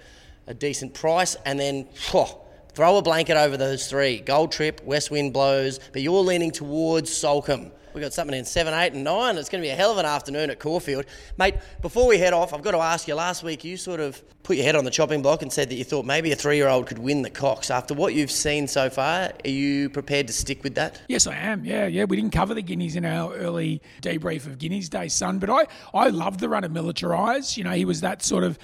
a 0.46 0.54
decent 0.54 0.94
price. 0.94 1.36
And 1.44 1.58
then 1.58 1.88
throw 2.80 2.96
a 2.96 3.02
blanket 3.02 3.36
over 3.36 3.58
those 3.58 3.90
three. 3.90 4.20
Gold 4.20 4.52
Trip, 4.52 4.80
West 4.84 5.10
Wind 5.10 5.34
Blows, 5.34 5.78
but 5.92 6.00
you're 6.00 6.22
leaning 6.22 6.50
towards 6.50 7.10
Soulcombe. 7.10 7.70
We've 7.92 8.00
got 8.00 8.14
something 8.14 8.34
in 8.34 8.46
7, 8.46 8.72
8 8.72 8.94
and 8.94 9.04
9. 9.04 9.36
It's 9.36 9.50
going 9.50 9.60
to 9.60 9.66
be 9.66 9.70
a 9.70 9.74
hell 9.74 9.92
of 9.92 9.98
an 9.98 10.06
afternoon 10.06 10.48
at 10.48 10.60
Caulfield. 10.60 11.04
Mate, 11.36 11.56
before 11.82 12.06
we 12.06 12.16
head 12.16 12.32
off, 12.32 12.54
I've 12.54 12.62
got 12.62 12.70
to 12.70 12.78
ask 12.78 13.06
you, 13.06 13.14
last 13.14 13.42
week 13.42 13.64
you 13.64 13.76
sort 13.76 14.00
of 14.00 14.22
put 14.44 14.56
your 14.56 14.64
head 14.64 14.76
on 14.76 14.86
the 14.86 14.90
chopping 14.90 15.20
block 15.20 15.42
and 15.42 15.52
said 15.52 15.68
that 15.68 15.74
you 15.74 15.84
thought 15.84 16.06
maybe 16.06 16.32
a 16.32 16.36
three-year-old 16.36 16.86
could 16.86 16.98
win 16.98 17.20
the 17.20 17.28
Cox. 17.28 17.70
After 17.70 17.92
what 17.92 18.14
you've 18.14 18.30
seen 18.30 18.66
so 18.66 18.88
far, 18.88 19.30
are 19.44 19.50
you 19.50 19.90
prepared 19.90 20.26
to 20.28 20.32
stick 20.32 20.64
with 20.64 20.76
that? 20.76 21.02
Yes, 21.06 21.26
I 21.26 21.36
am. 21.36 21.66
Yeah, 21.66 21.86
yeah. 21.86 22.04
We 22.04 22.16
didn't 22.16 22.32
cover 22.32 22.54
the 22.54 22.62
Guineas 22.62 22.96
in 22.96 23.04
our 23.04 23.34
early 23.34 23.82
debrief 24.00 24.46
of 24.46 24.56
Guineas 24.56 24.88
Day, 24.88 25.08
son, 25.08 25.38
but 25.38 25.50
I, 25.50 25.66
I 25.92 26.08
loved 26.08 26.40
the 26.40 26.48
run 26.48 26.64
of 26.64 26.72
Militarize. 26.72 27.58
You 27.58 27.64
know, 27.64 27.72
he 27.72 27.84
was 27.84 28.00
that 28.00 28.22
sort 28.22 28.42
of. 28.42 28.58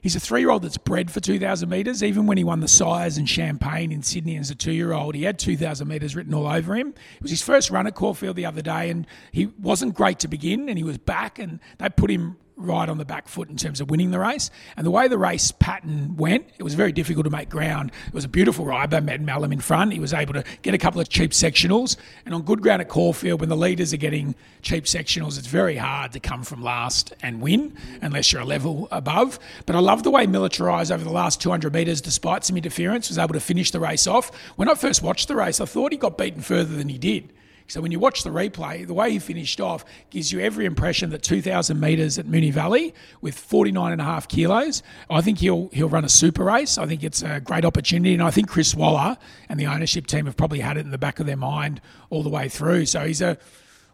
He's 0.00 0.16
a 0.16 0.20
three 0.20 0.40
year 0.40 0.50
old 0.50 0.62
that's 0.62 0.78
bred 0.78 1.10
for 1.10 1.20
2,000 1.20 1.68
metres. 1.68 2.02
Even 2.02 2.26
when 2.26 2.38
he 2.38 2.44
won 2.44 2.60
the 2.60 2.68
Sires 2.68 3.18
and 3.18 3.28
Champagne 3.28 3.92
in 3.92 4.02
Sydney 4.02 4.36
as 4.36 4.50
a 4.50 4.54
two 4.54 4.72
year 4.72 4.92
old, 4.92 5.14
he 5.14 5.24
had 5.24 5.38
2,000 5.38 5.86
metres 5.86 6.14
written 6.14 6.34
all 6.34 6.46
over 6.46 6.74
him. 6.74 6.94
It 7.16 7.22
was 7.22 7.30
his 7.30 7.42
first 7.42 7.70
run 7.70 7.86
at 7.86 7.94
Caulfield 7.94 8.36
the 8.36 8.46
other 8.46 8.62
day, 8.62 8.90
and 8.90 9.06
he 9.32 9.46
wasn't 9.46 9.94
great 9.94 10.18
to 10.20 10.28
begin, 10.28 10.68
and 10.68 10.78
he 10.78 10.84
was 10.84 10.98
back, 10.98 11.38
and 11.38 11.60
they 11.78 11.88
put 11.88 12.10
him 12.10 12.36
right 12.58 12.88
on 12.88 12.98
the 12.98 13.04
back 13.04 13.28
foot 13.28 13.48
in 13.48 13.56
terms 13.56 13.80
of 13.80 13.90
winning 13.90 14.10
the 14.10 14.18
race. 14.18 14.50
And 14.76 14.84
the 14.84 14.90
way 14.90 15.08
the 15.08 15.18
race 15.18 15.52
pattern 15.52 16.16
went, 16.16 16.46
it 16.58 16.62
was 16.62 16.74
very 16.74 16.92
difficult 16.92 17.24
to 17.24 17.30
make 17.30 17.48
ground. 17.48 17.92
It 18.06 18.14
was 18.14 18.24
a 18.24 18.28
beautiful 18.28 18.64
ride 18.64 18.90
by 18.90 19.00
Matt 19.00 19.20
Malum 19.20 19.52
in 19.52 19.60
front. 19.60 19.92
He 19.92 20.00
was 20.00 20.12
able 20.12 20.34
to 20.34 20.44
get 20.62 20.74
a 20.74 20.78
couple 20.78 21.00
of 21.00 21.08
cheap 21.08 21.30
sectionals. 21.30 21.96
And 22.26 22.34
on 22.34 22.42
good 22.42 22.60
ground 22.60 22.82
at 22.82 22.88
Caulfield, 22.88 23.40
when 23.40 23.48
the 23.48 23.56
leaders 23.56 23.94
are 23.94 23.98
getting 23.98 24.34
cheap 24.62 24.84
sectionals, 24.84 25.38
it's 25.38 25.46
very 25.46 25.76
hard 25.76 26.12
to 26.12 26.20
come 26.20 26.42
from 26.42 26.62
last 26.62 27.12
and 27.22 27.40
win 27.40 27.76
unless 28.02 28.32
you're 28.32 28.42
a 28.42 28.46
level 28.46 28.88
above. 28.90 29.38
But 29.66 29.76
I 29.76 29.80
love 29.80 30.02
the 30.02 30.10
way 30.10 30.26
Militarized 30.26 30.92
over 30.92 31.04
the 31.04 31.10
last 31.10 31.40
200 31.40 31.72
metres, 31.72 32.00
despite 32.00 32.44
some 32.44 32.56
interference, 32.56 33.08
was 33.08 33.18
able 33.18 33.34
to 33.34 33.40
finish 33.40 33.70
the 33.70 33.80
race 33.80 34.06
off. 34.06 34.34
When 34.56 34.68
I 34.68 34.74
first 34.74 35.02
watched 35.02 35.28
the 35.28 35.36
race, 35.36 35.60
I 35.60 35.64
thought 35.64 35.92
he 35.92 35.98
got 35.98 36.18
beaten 36.18 36.42
further 36.42 36.76
than 36.76 36.88
he 36.88 36.98
did. 36.98 37.32
So 37.68 37.82
when 37.82 37.92
you 37.92 37.98
watch 37.98 38.22
the 38.22 38.30
replay, 38.30 38.86
the 38.86 38.94
way 38.94 39.10
he 39.10 39.18
finished 39.18 39.60
off 39.60 39.84
gives 40.08 40.32
you 40.32 40.40
every 40.40 40.64
impression 40.64 41.10
that 41.10 41.22
2,000 41.22 41.78
metres 41.78 42.18
at 42.18 42.26
Moonee 42.26 42.50
Valley 42.50 42.94
with 43.20 43.38
49 43.38 43.92
and 43.92 44.00
a 44.00 44.04
half 44.04 44.26
kilos, 44.26 44.82
I 45.10 45.20
think 45.20 45.38
he'll 45.38 45.68
he'll 45.68 45.90
run 45.90 46.04
a 46.04 46.08
super 46.08 46.44
race. 46.44 46.78
I 46.78 46.86
think 46.86 47.04
it's 47.04 47.22
a 47.22 47.40
great 47.40 47.66
opportunity, 47.66 48.14
and 48.14 48.22
I 48.22 48.30
think 48.30 48.48
Chris 48.48 48.74
Waller 48.74 49.18
and 49.50 49.60
the 49.60 49.66
ownership 49.66 50.06
team 50.06 50.24
have 50.24 50.36
probably 50.36 50.60
had 50.60 50.78
it 50.78 50.80
in 50.80 50.90
the 50.90 50.98
back 50.98 51.20
of 51.20 51.26
their 51.26 51.36
mind 51.36 51.82
all 52.08 52.22
the 52.22 52.30
way 52.30 52.48
through. 52.48 52.86
So 52.86 53.06
he's 53.06 53.20
a 53.20 53.36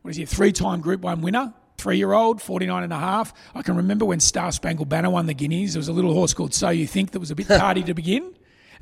what 0.02 0.10
is 0.12 0.16
he, 0.16 0.22
a 0.22 0.26
three-time 0.26 0.80
Group 0.80 1.00
One 1.00 1.20
winner. 1.20 1.52
Three-year-old, 1.76 2.40
49 2.40 2.84
and 2.84 2.92
a 2.92 2.98
half. 2.98 3.34
I 3.52 3.62
can 3.62 3.76
remember 3.76 4.04
when 4.04 4.20
Star 4.20 4.52
Spangled 4.52 4.88
Banner 4.88 5.10
won 5.10 5.26
the 5.26 5.34
Guineas. 5.34 5.72
There 5.72 5.80
was 5.80 5.88
a 5.88 5.92
little 5.92 6.14
horse 6.14 6.32
called 6.32 6.54
So 6.54 6.68
You 6.68 6.86
Think 6.86 7.10
that 7.10 7.18
was 7.18 7.32
a 7.32 7.34
bit 7.34 7.48
tardy 7.48 7.82
to 7.82 7.94
begin 7.94 8.32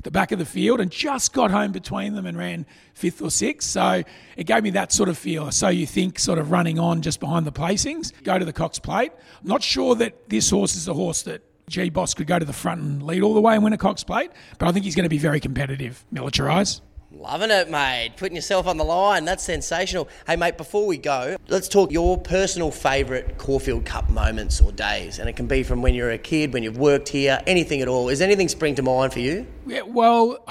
the 0.03 0.11
back 0.11 0.31
of 0.31 0.39
the 0.39 0.45
field 0.45 0.79
and 0.79 0.91
just 0.91 1.33
got 1.33 1.51
home 1.51 1.71
between 1.71 2.13
them 2.13 2.25
and 2.25 2.37
ran 2.37 2.65
fifth 2.93 3.21
or 3.21 3.31
sixth. 3.31 3.69
So 3.69 4.03
it 4.37 4.43
gave 4.45 4.63
me 4.63 4.69
that 4.71 4.91
sort 4.91 5.09
of 5.09 5.17
feel. 5.17 5.51
So 5.51 5.69
you 5.69 5.87
think 5.87 6.19
sort 6.19 6.39
of 6.39 6.51
running 6.51 6.79
on 6.79 7.01
just 7.01 7.19
behind 7.19 7.45
the 7.45 7.51
placings, 7.51 8.11
go 8.23 8.37
to 8.37 8.45
the 8.45 8.53
Cox 8.53 8.79
Plate. 8.79 9.11
I'm 9.41 9.47
not 9.47 9.63
sure 9.63 9.95
that 9.95 10.29
this 10.29 10.49
horse 10.49 10.75
is 10.75 10.87
a 10.87 10.93
horse 10.93 11.23
that 11.23 11.41
G 11.69 11.89
Boss 11.89 12.13
could 12.13 12.27
go 12.27 12.37
to 12.37 12.45
the 12.45 12.53
front 12.53 12.81
and 12.81 13.03
lead 13.03 13.23
all 13.23 13.33
the 13.33 13.41
way 13.41 13.55
and 13.55 13.63
win 13.63 13.73
a 13.73 13.77
Cox 13.77 14.03
Plate, 14.03 14.31
but 14.59 14.67
I 14.67 14.71
think 14.71 14.85
he's 14.85 14.95
going 14.95 15.05
to 15.05 15.09
be 15.09 15.17
very 15.17 15.39
competitive, 15.39 16.05
Militarize. 16.13 16.81
Loving 17.15 17.51
it, 17.51 17.69
mate. 17.69 18.13
Putting 18.17 18.35
yourself 18.35 18.65
on 18.65 18.77
the 18.77 18.83
line. 18.83 19.23
That's 19.23 19.43
sensational. 19.43 20.09
Hey, 20.25 20.35
mate, 20.35 20.57
before 20.57 20.87
we 20.87 20.97
go, 20.97 21.37
let's 21.47 21.67
talk 21.67 21.91
your 21.91 22.17
personal 22.17 22.71
favourite 22.71 23.37
Caulfield 23.37 23.85
Cup 23.85 24.09
moments 24.09 24.59
or 24.59 24.71
days. 24.71 25.19
And 25.19 25.29
it 25.29 25.35
can 25.35 25.45
be 25.45 25.61
from 25.61 25.83
when 25.83 25.93
you're 25.93 26.09
a 26.09 26.17
kid, 26.17 26.53
when 26.53 26.63
you've 26.63 26.79
worked 26.79 27.09
here, 27.09 27.39
anything 27.45 27.81
at 27.81 27.87
all. 27.87 28.09
Is 28.09 28.19
anything 28.19 28.47
spring 28.47 28.73
to 28.75 28.81
mind 28.81 29.13
for 29.13 29.19
you? 29.19 29.45
Yeah, 29.67 29.83
well, 29.83 30.43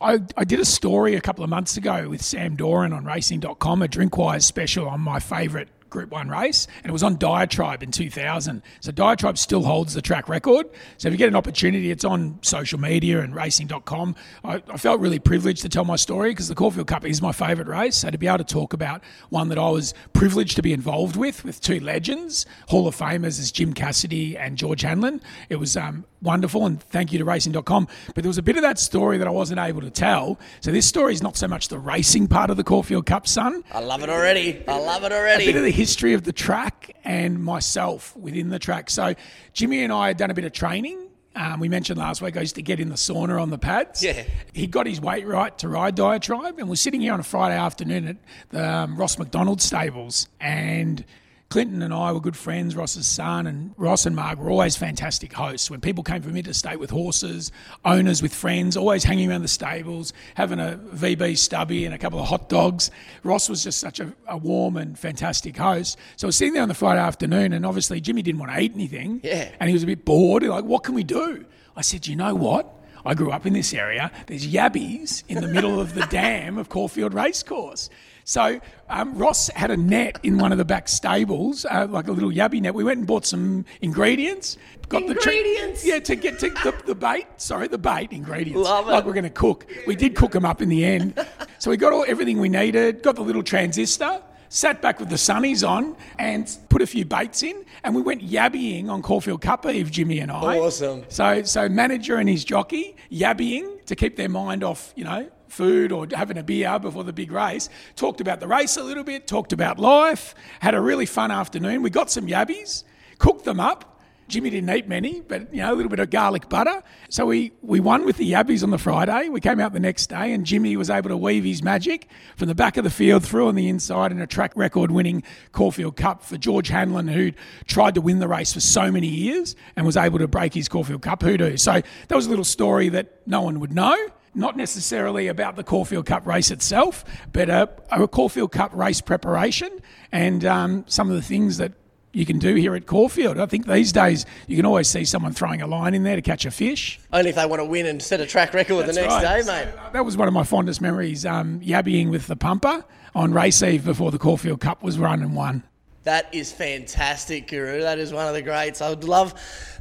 I, 0.00 0.18
I 0.36 0.42
did 0.42 0.58
a 0.58 0.64
story 0.64 1.14
a 1.14 1.20
couple 1.20 1.44
of 1.44 1.50
months 1.50 1.76
ago 1.76 2.08
with 2.08 2.20
Sam 2.20 2.56
Doran 2.56 2.92
on 2.92 3.04
racing.com, 3.04 3.82
a 3.82 3.86
Drinkwise 3.86 4.42
special 4.42 4.88
on 4.88 5.00
my 5.00 5.20
favourite 5.20 5.68
Group 5.90 6.10
1 6.10 6.28
race, 6.28 6.66
and 6.82 6.90
it 6.90 6.92
was 6.92 7.02
on 7.02 7.16
Diatribe 7.16 7.82
in 7.82 7.90
2000. 7.90 8.62
So 8.80 8.92
Diatribe 8.92 9.38
still 9.38 9.62
holds 9.62 9.94
the 9.94 10.02
track 10.02 10.28
record. 10.28 10.66
So 10.96 11.08
if 11.08 11.12
you 11.14 11.18
get 11.18 11.28
an 11.28 11.36
opportunity, 11.36 11.90
it's 11.90 12.04
on 12.04 12.38
social 12.42 12.78
media 12.78 13.20
and 13.20 13.34
racing.com. 13.34 14.14
I, 14.44 14.62
I 14.68 14.76
felt 14.76 15.00
really 15.00 15.18
privileged 15.18 15.62
to 15.62 15.68
tell 15.68 15.84
my 15.84 15.96
story 15.96 16.30
because 16.30 16.48
the 16.48 16.54
Caulfield 16.54 16.86
Cup 16.86 17.04
is 17.04 17.22
my 17.22 17.32
favourite 17.32 17.68
race. 17.68 17.96
So 17.96 18.10
to 18.10 18.18
be 18.18 18.26
able 18.26 18.38
to 18.38 18.44
talk 18.44 18.72
about 18.72 19.02
one 19.30 19.48
that 19.48 19.58
I 19.58 19.68
was 19.70 19.94
privileged 20.12 20.56
to 20.56 20.62
be 20.62 20.72
involved 20.72 21.16
with, 21.16 21.44
with 21.44 21.60
two 21.60 21.80
legends, 21.80 22.46
Hall 22.68 22.86
of 22.86 22.96
Famers 22.96 23.38
as 23.38 23.50
Jim 23.52 23.72
Cassidy 23.72 24.36
and 24.36 24.56
George 24.56 24.82
Hanlon, 24.82 25.20
it 25.48 25.56
was 25.56 25.76
um, 25.76 26.04
wonderful. 26.22 26.66
And 26.66 26.82
thank 26.82 27.12
you 27.12 27.18
to 27.18 27.24
racing.com. 27.24 27.88
But 28.14 28.22
there 28.22 28.28
was 28.28 28.38
a 28.38 28.42
bit 28.42 28.56
of 28.56 28.62
that 28.62 28.78
story 28.78 29.18
that 29.18 29.26
I 29.26 29.30
wasn't 29.30 29.60
able 29.60 29.80
to 29.80 29.90
tell. 29.90 30.38
So 30.60 30.70
this 30.70 30.86
story 30.86 31.12
is 31.12 31.22
not 31.22 31.36
so 31.36 31.48
much 31.48 31.68
the 31.68 31.78
racing 31.78 32.28
part 32.28 32.50
of 32.50 32.56
the 32.56 32.64
Caulfield 32.64 33.06
Cup, 33.06 33.26
son. 33.26 33.62
I 33.72 33.80
love 33.80 34.02
it 34.02 34.10
already. 34.10 34.62
I 34.66 34.78
love 34.78 35.04
it 35.04 35.12
already 35.12 35.44
A 35.44 35.46
bit 35.46 35.56
of 35.56 35.62
the 35.62 35.70
history 35.70 36.14
of 36.14 36.24
the 36.24 36.32
track 36.32 36.96
and 37.04 37.42
myself 37.42 38.16
within 38.16 38.48
the 38.48 38.58
track. 38.58 38.90
So 38.90 39.14
Jimmy 39.52 39.82
and 39.82 39.92
I 39.92 40.08
had 40.08 40.16
done 40.16 40.30
a 40.30 40.34
bit 40.34 40.44
of 40.44 40.52
training. 40.52 41.04
Um, 41.36 41.60
we 41.60 41.68
mentioned 41.68 42.00
last 42.00 42.20
week 42.20 42.36
I 42.36 42.40
used 42.40 42.56
to 42.56 42.62
get 42.62 42.80
in 42.80 42.88
the 42.88 42.96
sauna 42.96 43.40
on 43.40 43.50
the 43.50 43.58
pads. 43.58 44.02
Yeah. 44.02 44.24
He 44.52 44.66
got 44.66 44.86
his 44.86 45.00
weight 45.00 45.24
right 45.24 45.56
to 45.58 45.68
ride 45.68 45.94
Diatribe, 45.94 46.58
and 46.58 46.68
we're 46.68 46.74
sitting 46.74 47.00
here 47.00 47.12
on 47.12 47.20
a 47.20 47.24
Friday 47.24 47.56
afternoon 47.56 48.08
at 48.08 48.16
the 48.50 48.68
um, 48.68 48.96
Ross 48.96 49.18
McDonald 49.18 49.62
stables, 49.62 50.26
and 50.40 51.04
Clinton 51.50 51.80
and 51.80 51.94
I 51.94 52.12
were 52.12 52.20
good 52.20 52.36
friends, 52.36 52.76
Ross's 52.76 53.06
son, 53.06 53.46
and 53.46 53.72
Ross 53.78 54.04
and 54.04 54.14
Mark 54.14 54.38
were 54.38 54.50
always 54.50 54.76
fantastic 54.76 55.32
hosts. 55.32 55.70
When 55.70 55.80
people 55.80 56.04
came 56.04 56.20
from 56.20 56.36
interstate 56.36 56.78
with 56.78 56.90
horses, 56.90 57.50
owners 57.86 58.20
with 58.20 58.34
friends, 58.34 58.76
always 58.76 59.02
hanging 59.02 59.30
around 59.30 59.42
the 59.42 59.48
stables, 59.48 60.12
having 60.34 60.60
a 60.60 60.78
VB 60.92 61.38
stubby 61.38 61.86
and 61.86 61.94
a 61.94 61.98
couple 61.98 62.18
of 62.18 62.28
hot 62.28 62.50
dogs. 62.50 62.90
Ross 63.22 63.48
was 63.48 63.64
just 63.64 63.78
such 63.78 63.98
a, 63.98 64.12
a 64.26 64.36
warm 64.36 64.76
and 64.76 64.98
fantastic 64.98 65.56
host. 65.56 65.96
So 66.16 66.26
I 66.26 66.28
was 66.28 66.36
sitting 66.36 66.52
there 66.52 66.62
on 66.62 66.68
the 66.68 66.74
Friday 66.74 67.00
afternoon, 67.00 67.54
and 67.54 67.64
obviously 67.64 67.98
Jimmy 68.02 68.20
didn't 68.20 68.40
want 68.40 68.52
to 68.52 68.60
eat 68.60 68.74
anything. 68.74 69.20
Yeah. 69.24 69.50
And 69.58 69.70
he 69.70 69.74
was 69.74 69.84
a 69.84 69.86
bit 69.86 70.04
bored. 70.04 70.42
Like, 70.42 70.64
what 70.64 70.84
can 70.84 70.94
we 70.94 71.02
do? 71.02 71.46
I 71.74 71.80
said, 71.80 72.06
you 72.06 72.14
know 72.14 72.34
what? 72.34 72.74
I 73.06 73.14
grew 73.14 73.30
up 73.30 73.46
in 73.46 73.54
this 73.54 73.72
area. 73.72 74.12
There's 74.26 74.46
yabbies 74.46 75.24
in 75.28 75.40
the 75.40 75.48
middle 75.48 75.80
of 75.80 75.94
the 75.94 76.04
dam 76.10 76.58
of 76.58 76.68
Caulfield 76.68 77.14
Racecourse. 77.14 77.88
So 78.28 78.60
um, 78.90 79.16
Ross 79.16 79.48
had 79.48 79.70
a 79.70 79.76
net 79.78 80.18
in 80.22 80.36
one 80.36 80.52
of 80.52 80.58
the 80.58 80.64
back 80.66 80.86
stables, 80.86 81.64
uh, 81.64 81.86
like 81.88 82.08
a 82.08 82.12
little 82.12 82.30
yabby 82.30 82.60
net. 82.60 82.74
We 82.74 82.84
went 82.84 82.98
and 82.98 83.06
bought 83.06 83.24
some 83.24 83.64
ingredients. 83.80 84.58
Got 84.90 85.04
Ingredients? 85.04 85.82
The 85.82 85.88
tre- 85.88 85.94
yeah, 85.94 86.00
to 86.00 86.14
get 86.14 86.38
to 86.40 86.50
the, 86.50 86.74
the 86.84 86.94
bait. 86.94 87.26
Sorry, 87.38 87.68
the 87.68 87.78
bait 87.78 88.12
ingredients. 88.12 88.68
Love 88.68 88.86
it. 88.86 88.92
Like 88.92 89.06
we're 89.06 89.14
going 89.14 89.24
to 89.24 89.30
cook. 89.30 89.64
We 89.86 89.96
did 89.96 90.14
cook 90.14 90.32
them 90.32 90.44
up 90.44 90.60
in 90.60 90.68
the 90.68 90.84
end. 90.84 91.18
so 91.58 91.70
we 91.70 91.78
got 91.78 91.94
all 91.94 92.04
everything 92.06 92.38
we 92.38 92.50
needed. 92.50 93.02
Got 93.02 93.16
the 93.16 93.22
little 93.22 93.42
transistor. 93.42 94.20
Sat 94.50 94.82
back 94.82 95.00
with 95.00 95.08
the 95.08 95.16
sunnies 95.16 95.66
on 95.66 95.96
and 96.18 96.54
put 96.68 96.82
a 96.82 96.86
few 96.86 97.06
baits 97.06 97.42
in, 97.42 97.64
and 97.82 97.94
we 97.94 98.02
went 98.02 98.20
yabbying 98.20 98.90
on 98.90 99.00
Caulfield 99.00 99.40
Cup 99.40 99.64
Eve, 99.64 99.90
Jimmy 99.90 100.18
and 100.18 100.30
I. 100.30 100.58
Awesome. 100.58 101.04
So, 101.08 101.44
so 101.44 101.66
manager 101.70 102.16
and 102.16 102.28
his 102.28 102.44
jockey 102.44 102.94
yabbying 103.10 103.86
to 103.86 103.96
keep 103.96 104.16
their 104.16 104.28
mind 104.28 104.62
off, 104.62 104.92
you 104.96 105.04
know, 105.04 105.30
food 105.48 105.92
or 105.92 106.06
having 106.12 106.38
a 106.38 106.42
beer 106.42 106.78
before 106.78 107.04
the 107.04 107.12
big 107.12 107.32
race. 107.32 107.68
Talked 107.96 108.20
about 108.20 108.40
the 108.40 108.48
race 108.48 108.76
a 108.76 108.82
little 108.82 109.04
bit, 109.04 109.26
talked 109.26 109.52
about 109.52 109.78
life, 109.78 110.34
had 110.60 110.74
a 110.74 110.80
really 110.80 111.06
fun 111.06 111.30
afternoon. 111.30 111.82
We 111.82 111.90
got 111.90 112.10
some 112.10 112.26
yabbies, 112.26 112.84
cooked 113.18 113.44
them 113.44 113.60
up. 113.60 113.98
Jimmy 114.28 114.50
didn't 114.50 114.68
eat 114.68 114.86
many, 114.86 115.22
but 115.22 115.52
you 115.54 115.62
know, 115.62 115.72
a 115.72 115.74
little 115.74 115.88
bit 115.88 116.00
of 116.00 116.10
garlic 116.10 116.50
butter. 116.50 116.82
So 117.08 117.24
we, 117.24 117.52
we 117.62 117.80
won 117.80 118.04
with 118.04 118.18
the 118.18 118.30
yabbies 118.30 118.62
on 118.62 118.68
the 118.70 118.76
Friday. 118.78 119.30
We 119.30 119.40
came 119.40 119.58
out 119.58 119.72
the 119.72 119.80
next 119.80 120.08
day 120.08 120.34
and 120.34 120.44
Jimmy 120.44 120.76
was 120.76 120.90
able 120.90 121.08
to 121.08 121.16
weave 121.16 121.44
his 121.44 121.62
magic 121.62 122.08
from 122.36 122.48
the 122.48 122.54
back 122.54 122.76
of 122.76 122.84
the 122.84 122.90
field 122.90 123.24
through 123.24 123.48
on 123.48 123.54
the 123.54 123.68
inside 123.68 124.12
in 124.12 124.20
a 124.20 124.26
track 124.26 124.52
record 124.54 124.90
winning 124.90 125.22
Caulfield 125.52 125.96
Cup 125.96 126.22
for 126.22 126.36
George 126.36 126.68
Hanlon, 126.68 127.08
who'd 127.08 127.36
tried 127.66 127.94
to 127.94 128.02
win 128.02 128.18
the 128.18 128.28
race 128.28 128.52
for 128.52 128.60
so 128.60 128.92
many 128.92 129.08
years 129.08 129.56
and 129.76 129.86
was 129.86 129.96
able 129.96 130.18
to 130.18 130.28
break 130.28 130.52
his 130.52 130.68
Caulfield 130.68 131.00
Cup 131.00 131.22
hoodoo. 131.22 131.56
So 131.56 131.80
that 132.08 132.14
was 132.14 132.26
a 132.26 132.30
little 132.30 132.44
story 132.44 132.90
that 132.90 133.22
no 133.26 133.40
one 133.40 133.60
would 133.60 133.72
know. 133.72 133.96
Not 134.38 134.56
necessarily 134.56 135.26
about 135.26 135.56
the 135.56 135.64
Caulfield 135.64 136.06
Cup 136.06 136.24
race 136.24 136.52
itself, 136.52 137.04
but 137.32 137.50
a, 137.50 137.68
a 137.90 138.06
Caulfield 138.06 138.52
Cup 138.52 138.72
race 138.72 139.00
preparation 139.00 139.68
and 140.12 140.44
um, 140.44 140.84
some 140.86 141.10
of 141.10 141.16
the 141.16 141.22
things 141.22 141.56
that 141.56 141.72
you 142.12 142.24
can 142.24 142.38
do 142.38 142.54
here 142.54 142.76
at 142.76 142.86
Caulfield. 142.86 143.40
I 143.40 143.46
think 143.46 143.66
these 143.66 143.90
days 143.90 144.26
you 144.46 144.54
can 144.54 144.64
always 144.64 144.86
see 144.86 145.04
someone 145.04 145.32
throwing 145.32 145.60
a 145.60 145.66
line 145.66 145.92
in 145.92 146.04
there 146.04 146.14
to 146.14 146.22
catch 146.22 146.46
a 146.46 146.52
fish. 146.52 147.00
Only 147.12 147.30
if 147.30 147.36
they 147.36 147.46
want 147.46 147.58
to 147.58 147.64
win 147.64 147.86
and 147.86 148.00
set 148.00 148.20
a 148.20 148.26
track 148.26 148.54
record 148.54 148.86
the 148.86 148.92
next 148.92 149.12
right. 149.12 149.22
day, 149.22 149.36
mate. 149.38 149.72
So, 149.74 149.80
uh, 149.80 149.90
that 149.90 150.04
was 150.04 150.16
one 150.16 150.28
of 150.28 150.34
my 150.34 150.44
fondest 150.44 150.80
memories, 150.80 151.26
um, 151.26 151.58
yabbying 151.58 152.08
with 152.08 152.28
the 152.28 152.36
pumper 152.36 152.84
on 153.16 153.32
race 153.32 153.60
eve 153.60 153.84
before 153.84 154.12
the 154.12 154.18
Caulfield 154.18 154.60
Cup 154.60 154.84
was 154.84 155.00
run 155.00 155.20
and 155.20 155.34
won. 155.34 155.64
That 156.08 156.30
is 156.32 156.50
fantastic, 156.50 157.48
Guru. 157.48 157.82
That 157.82 157.98
is 157.98 158.14
one 158.14 158.26
of 158.26 158.32
the 158.32 158.40
greats. 158.40 158.80
I 158.80 158.88
would 158.88 159.04
love 159.04 159.34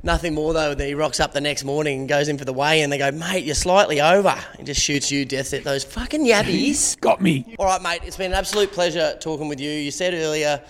nothing 0.04 0.34
more 0.34 0.52
though 0.52 0.76
than 0.76 0.86
he 0.86 0.94
rocks 0.94 1.22
up 1.22 1.32
the 1.32 1.40
next 1.40 1.64
morning 1.64 2.02
and 2.02 2.10
goes 2.10 2.28
in 2.28 2.38
for 2.38 2.44
the 2.44 2.52
weigh 2.52 2.82
and 2.82 2.92
they 2.92 2.98
go, 2.98 3.12
mate, 3.12 3.46
you're 3.46 3.56
slightly 3.56 4.02
over. 4.02 4.36
He 4.58 4.66
just 4.66 4.82
shoots 4.82 5.10
you 5.10 5.24
death 5.24 5.54
at 5.54 5.64
those 5.64 5.86
fucking 5.86 6.26
yabbies. 6.26 7.00
Got 7.00 7.22
me. 7.22 7.56
All 7.58 7.66
right, 7.66 7.82
mate. 7.82 8.02
It's 8.04 8.18
been 8.18 8.34
an 8.34 8.38
absolute 8.38 8.74
pleasure 8.74 9.16
talking 9.22 9.48
with 9.48 9.62
you. 9.62 9.72
You 9.72 9.90
said 9.90 10.14
earlier, 10.14 10.62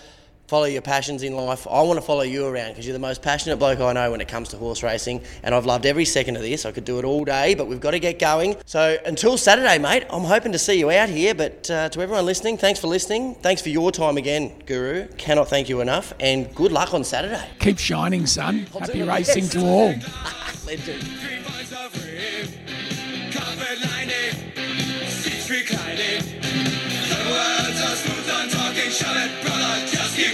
follow 0.47 0.65
your 0.65 0.81
passions 0.81 1.23
in 1.23 1.35
life. 1.35 1.67
I 1.69 1.81
want 1.81 1.97
to 1.97 2.05
follow 2.05 2.21
you 2.21 2.45
around 2.45 2.69
because 2.69 2.85
you're 2.85 2.93
the 2.93 2.99
most 2.99 3.21
passionate 3.21 3.57
bloke 3.57 3.79
I 3.79 3.93
know 3.93 4.11
when 4.11 4.21
it 4.21 4.27
comes 4.27 4.49
to 4.49 4.57
horse 4.57 4.81
racing, 4.81 5.21
and 5.43 5.53
I've 5.53 5.65
loved 5.65 5.85
every 5.85 6.05
second 6.05 6.37
of 6.37 6.41
this. 6.41 6.65
I 6.65 6.71
could 6.71 6.85
do 6.85 6.99
it 6.99 7.05
all 7.05 7.25
day, 7.25 7.53
but 7.53 7.67
we've 7.67 7.79
got 7.79 7.91
to 7.91 7.99
get 7.99 8.19
going. 8.19 8.55
So 8.65 8.97
until 9.05 9.37
Saturday, 9.37 9.77
mate, 9.77 10.05
I'm 10.09 10.23
hoping 10.23 10.53
to 10.53 10.59
see 10.59 10.79
you 10.79 10.89
out 10.89 11.09
here. 11.09 11.35
But 11.35 11.69
uh, 11.69 11.89
to 11.89 12.01
everyone 12.01 12.25
listening, 12.25 12.57
thanks 12.57 12.79
for 12.79 12.87
listening. 12.87 13.35
Thanks 13.35 13.61
for 13.61 13.69
your 13.69 13.91
time 13.91 14.17
again, 14.17 14.53
Guru. 14.65 15.07
Cannot 15.17 15.49
thank 15.49 15.69
you 15.69 15.81
enough, 15.81 16.13
and 16.19 16.53
good 16.55 16.71
luck 16.71 16.93
on 16.93 17.03
Saturday. 17.03 17.45
Keep 17.59 17.79
shining, 17.79 18.25
son. 18.25 18.59
Happy 18.79 19.03
racing 19.03 19.49
to 19.49 19.65
all. 19.65 19.93
Legend. 20.65 21.36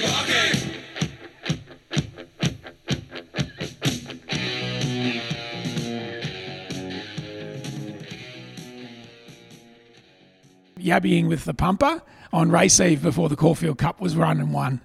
Walking. 0.02 0.70
Yabbying 10.78 11.28
with 11.28 11.46
the 11.46 11.54
pumper 11.54 12.02
on 12.32 12.52
race 12.52 12.80
eve 12.80 13.02
before 13.02 13.30
the 13.30 13.36
Caulfield 13.36 13.78
Cup 13.78 14.02
was 14.02 14.16
run 14.16 14.40
and 14.40 14.54
won. 14.54 14.82